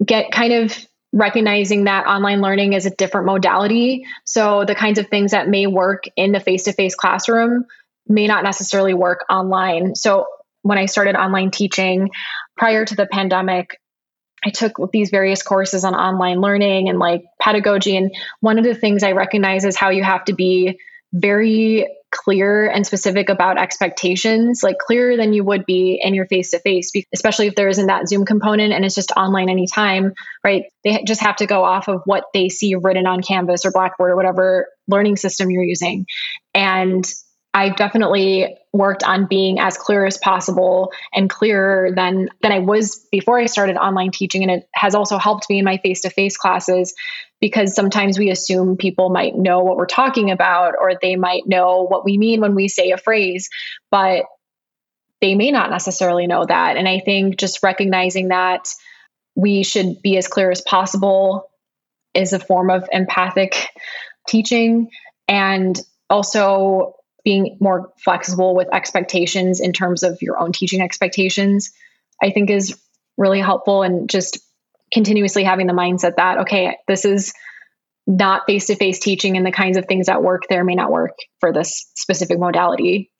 [0.06, 0.78] get kind of
[1.12, 4.06] recognizing that online learning is a different modality.
[4.26, 7.66] So the kinds of things that may work in the face to face classroom
[8.08, 9.96] may not necessarily work online.
[9.96, 10.26] So
[10.64, 12.10] when I started online teaching
[12.58, 13.80] prior to the pandemic,
[14.46, 17.96] I took these various courses on online learning and like pedagogy.
[17.96, 20.80] And one of the things I recognize is how you have to be
[21.14, 26.52] very clear and specific about expectations, like clearer than you would be in your face
[26.52, 30.14] to face, especially if there isn't that Zoom component and it's just online anytime,
[30.44, 30.66] right?
[30.84, 34.12] They just have to go off of what they see written on Canvas or Blackboard
[34.12, 36.06] or whatever learning system you're using.
[36.54, 37.04] And
[37.54, 43.06] I've definitely worked on being as clear as possible and clearer than than I was
[43.12, 44.42] before I started online teaching.
[44.42, 46.96] And it has also helped me in my face-to-face classes
[47.40, 51.84] because sometimes we assume people might know what we're talking about or they might know
[51.84, 53.50] what we mean when we say a phrase
[53.92, 54.26] but
[55.24, 56.76] they may not necessarily know that.
[56.76, 58.68] And I think just recognizing that
[59.36, 61.50] we should be as clear as possible
[62.14, 63.70] is a form of empathic
[64.28, 64.90] teaching.
[65.30, 65.80] And
[66.10, 71.72] also being more flexible with expectations in terms of your own teaching expectations,
[72.22, 72.80] I think is
[73.18, 74.40] really helpful and just
[74.92, 77.34] continuously having the mindset that, okay, this is
[78.06, 80.92] not face to face teaching and the kinds of things that work there may not
[80.92, 83.12] work for this specific modality.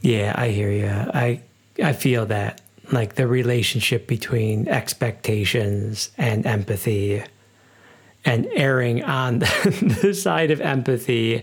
[0.00, 0.88] Yeah, I hear you.
[0.88, 1.40] I
[1.82, 2.60] I feel that
[2.92, 7.22] like the relationship between expectations and empathy
[8.24, 11.42] and erring on the side of empathy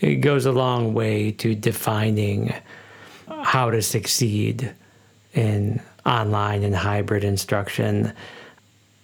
[0.00, 2.54] it goes a long way to defining
[3.42, 4.72] how to succeed
[5.34, 8.12] in online and hybrid instruction.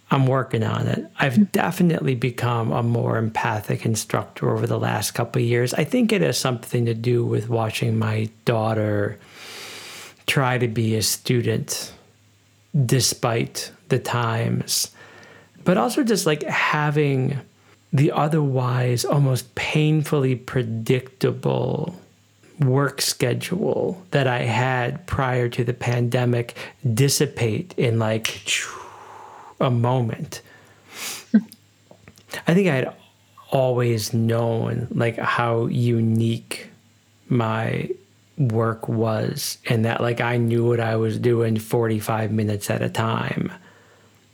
[0.09, 1.05] I'm working on it.
[1.19, 5.73] I've definitely become a more empathic instructor over the last couple years.
[5.73, 9.19] I think it has something to do with watching my daughter
[10.25, 11.93] try to be a student
[12.85, 14.91] despite the times,
[15.63, 17.39] but also just like having
[17.97, 21.95] the otherwise almost painfully predictable
[22.59, 26.55] work schedule that I had prior to the pandemic
[26.93, 28.51] dissipate in like
[29.59, 30.41] a moment.
[32.47, 32.93] I think I had
[33.51, 36.69] always known like how unique
[37.29, 37.89] my
[38.37, 42.89] work was and that like I knew what I was doing 45 minutes at a
[42.89, 43.51] time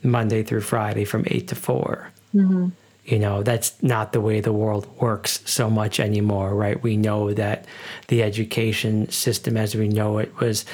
[0.02, 2.10] Monday through Friday from 8 to 4.
[2.34, 2.68] Mm-hmm
[3.04, 7.32] you know that's not the way the world works so much anymore right we know
[7.32, 7.66] that
[8.08, 10.64] the education system as we know it was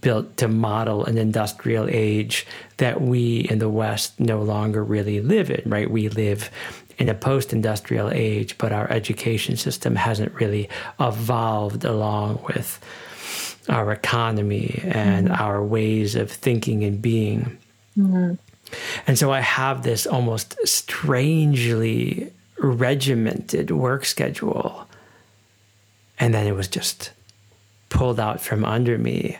[0.00, 2.46] built to model an industrial age
[2.78, 6.50] that we in the west no longer really live in right we live
[6.98, 10.68] in a post-industrial age but our education system hasn't really
[10.98, 12.80] evolved along with
[13.68, 15.42] our economy and mm-hmm.
[15.42, 17.58] our ways of thinking and being
[17.96, 18.34] mm-hmm.
[19.06, 24.88] And so I have this almost strangely regimented work schedule.
[26.18, 27.12] And then it was just
[27.88, 29.38] pulled out from under me.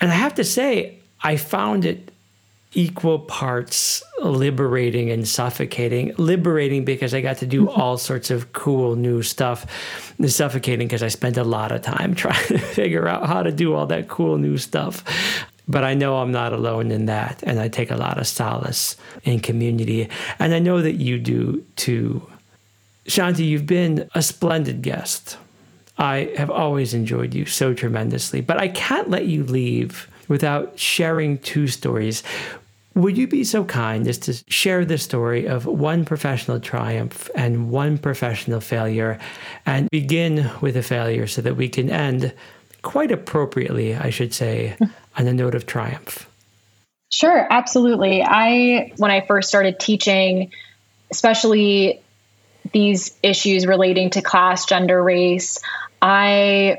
[0.00, 2.10] And I have to say, I found it
[2.72, 6.14] equal parts liberating and suffocating.
[6.16, 10.14] Liberating because I got to do all sorts of cool new stuff.
[10.18, 13.50] And Suffocating because I spent a lot of time trying to figure out how to
[13.50, 15.04] do all that cool new stuff.
[15.70, 17.42] But I know I'm not alone in that.
[17.44, 20.08] And I take a lot of solace in community.
[20.38, 22.28] And I know that you do too.
[23.06, 25.36] Shanti, you've been a splendid guest.
[25.96, 31.38] I have always enjoyed you so tremendously, but I can't let you leave without sharing
[31.38, 32.22] two stories.
[32.94, 37.70] Would you be so kind as to share the story of one professional triumph and
[37.70, 39.18] one professional failure
[39.66, 42.32] and begin with a failure so that we can end
[42.82, 44.76] quite appropriately, I should say,
[45.20, 46.26] on a note of triumph.
[47.10, 48.22] Sure, absolutely.
[48.22, 50.50] I, when I first started teaching,
[51.10, 52.00] especially
[52.72, 55.58] these issues relating to class, gender, race,
[56.00, 56.78] I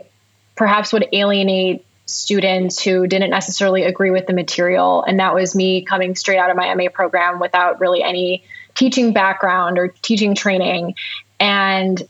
[0.56, 5.04] perhaps would alienate students who didn't necessarily agree with the material.
[5.04, 9.14] And that was me coming straight out of my MA program without really any teaching
[9.14, 10.96] background or teaching training.
[11.40, 12.02] And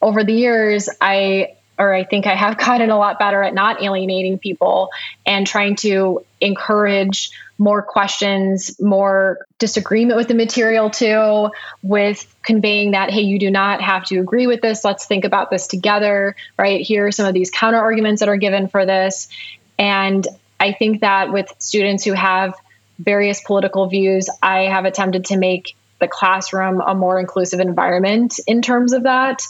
[0.00, 3.82] over the years, I or I think I have gotten a lot better at not
[3.82, 4.90] alienating people
[5.24, 11.50] and trying to encourage more questions, more disagreement with the material too,
[11.82, 14.84] with conveying that, hey, you do not have to agree with this.
[14.84, 16.80] Let's think about this together, right?
[16.80, 19.28] Here are some of these counter arguments that are given for this.
[19.76, 20.26] And
[20.60, 22.54] I think that with students who have
[22.98, 28.62] various political views, I have attempted to make the classroom a more inclusive environment in
[28.62, 29.42] terms of that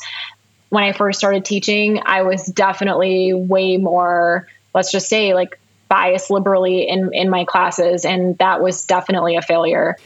[0.70, 5.59] when I first started teaching, I was definitely way more, let's just say, like
[5.89, 9.97] biased liberally in in my classes, and that was definitely a failure.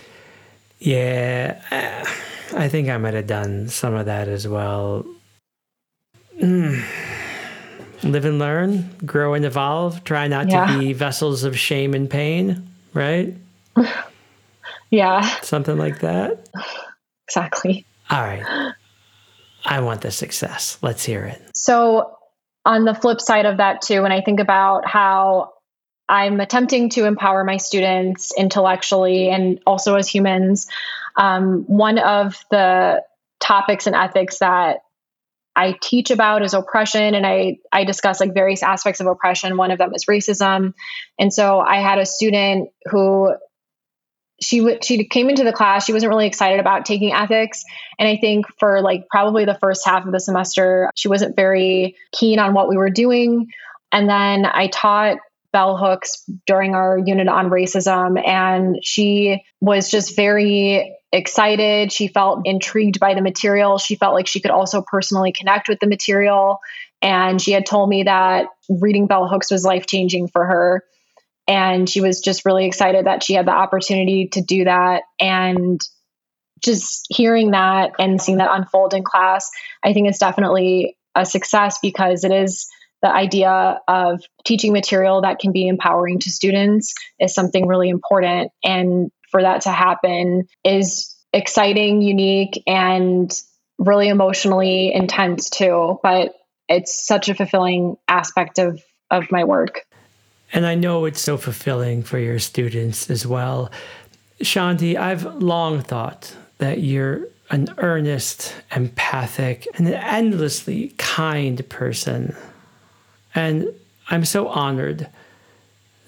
[0.78, 1.60] Yeah,
[2.54, 5.04] I think I might have done some of that as well.
[6.40, 6.84] Mm.
[8.04, 10.02] Live and learn, grow and evolve.
[10.02, 10.66] Try not yeah.
[10.66, 13.32] to be vessels of shame and pain, right?
[14.90, 15.20] yeah.
[15.42, 16.48] Something like that.
[17.28, 17.86] Exactly.
[18.10, 18.74] All right
[19.64, 20.78] I want the success.
[20.82, 21.42] Let's hear it.
[21.54, 22.16] So,
[22.64, 25.52] on the flip side of that, too, when I think about how
[26.08, 30.68] I'm attempting to empower my students intellectually and also as humans,
[31.16, 33.02] um, one of the
[33.40, 34.78] topics and ethics that
[35.54, 39.56] I teach about is oppression and I I discuss like various aspects of oppression.
[39.56, 40.72] One of them is racism.
[41.18, 43.34] And so I had a student who
[44.42, 47.64] she w- she came into the class she wasn't really excited about taking ethics
[47.98, 51.96] and i think for like probably the first half of the semester she wasn't very
[52.12, 53.50] keen on what we were doing
[53.92, 55.16] and then i taught
[55.52, 61.92] bell hooks during our unit on racism and she was just very excited.
[61.92, 63.78] She felt intrigued by the material.
[63.78, 66.58] She felt like she could also personally connect with the material.
[67.02, 70.84] And she had told me that reading Bell Hooks was life changing for her.
[71.48, 75.02] And she was just really excited that she had the opportunity to do that.
[75.20, 75.80] And
[76.64, 79.50] just hearing that and seeing that unfold in class,
[79.82, 82.68] I think it's definitely a success because it is
[83.02, 88.52] the idea of teaching material that can be empowering to students is something really important.
[88.62, 93.32] And for that to happen is exciting, unique, and
[93.78, 95.98] really emotionally intense too.
[96.02, 96.32] But
[96.68, 99.82] it's such a fulfilling aspect of of my work.
[100.52, 103.70] And I know it's so fulfilling for your students as well.
[104.40, 112.34] Shanti, I've long thought that you're an earnest, empathic, and an endlessly kind person.
[113.34, 113.68] And
[114.10, 115.08] I'm so honored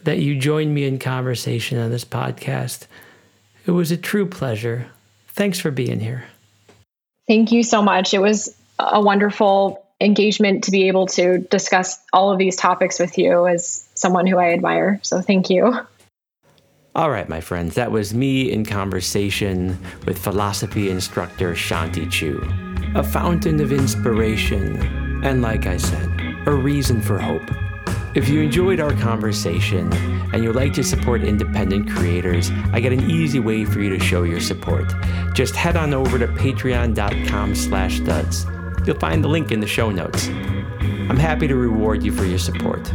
[0.04, 2.86] that you joined me in conversation on this podcast.
[3.66, 4.86] It was a true pleasure.
[5.28, 6.24] Thanks for being here.
[7.26, 8.12] Thank you so much.
[8.12, 13.16] It was a wonderful engagement to be able to discuss all of these topics with
[13.16, 15.00] you as someone who I admire.
[15.02, 15.74] So thank you.
[16.96, 19.76] All right, my friends, that was me in conversation
[20.06, 22.40] with philosophy instructor Shanti Chu,
[22.94, 26.08] a fountain of inspiration, and like I said,
[26.46, 27.50] a reason for hope.
[28.14, 29.92] If you enjoyed our conversation
[30.32, 33.98] and you'd like to support independent creators, I got an easy way for you to
[33.98, 34.94] show your support.
[35.34, 38.46] Just head on over to patreon.com slash duds.
[38.86, 40.28] You'll find the link in the show notes.
[40.28, 42.92] I'm happy to reward you for your support.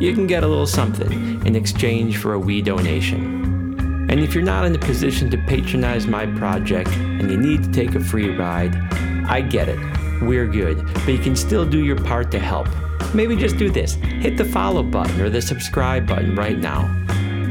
[0.00, 1.12] You can get a little something
[1.46, 4.08] in exchange for a wee donation.
[4.10, 7.72] And if you're not in a position to patronize my project and you need to
[7.72, 8.74] take a free ride,
[9.28, 9.78] I get it.
[10.22, 12.68] We're good, but you can still do your part to help
[13.14, 16.82] maybe just do this hit the follow button or the subscribe button right now.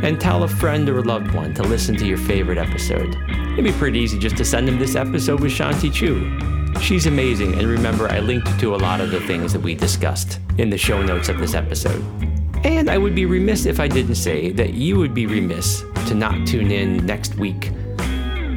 [0.03, 3.15] And tell a friend or a loved one to listen to your favorite episode.
[3.53, 6.39] It'd be pretty easy just to send them this episode with Shanti Chu.
[6.81, 10.39] She's amazing, and remember, I linked to a lot of the things that we discussed
[10.57, 12.32] in the show notes of this episode.
[12.63, 16.15] And I would be remiss if I didn't say that you would be remiss to
[16.15, 17.71] not tune in next week,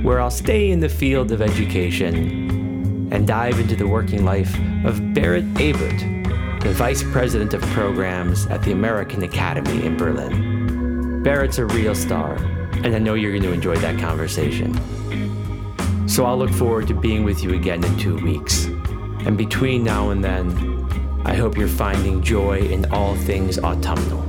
[0.03, 4.55] where I'll stay in the field of education and dive into the working life
[4.85, 11.23] of Berit Ebert, the Vice President of Programs at the American Academy in Berlin.
[11.25, 12.35] Berit's a real star,
[12.85, 14.73] and I know you're going to enjoy that conversation.
[16.09, 18.67] So I'll look forward to being with you again in two weeks.
[19.27, 20.86] And between now and then,
[21.27, 24.25] I hope you're finding joy in all things autumnal.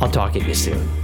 [0.00, 1.01] I'll talk at you soon.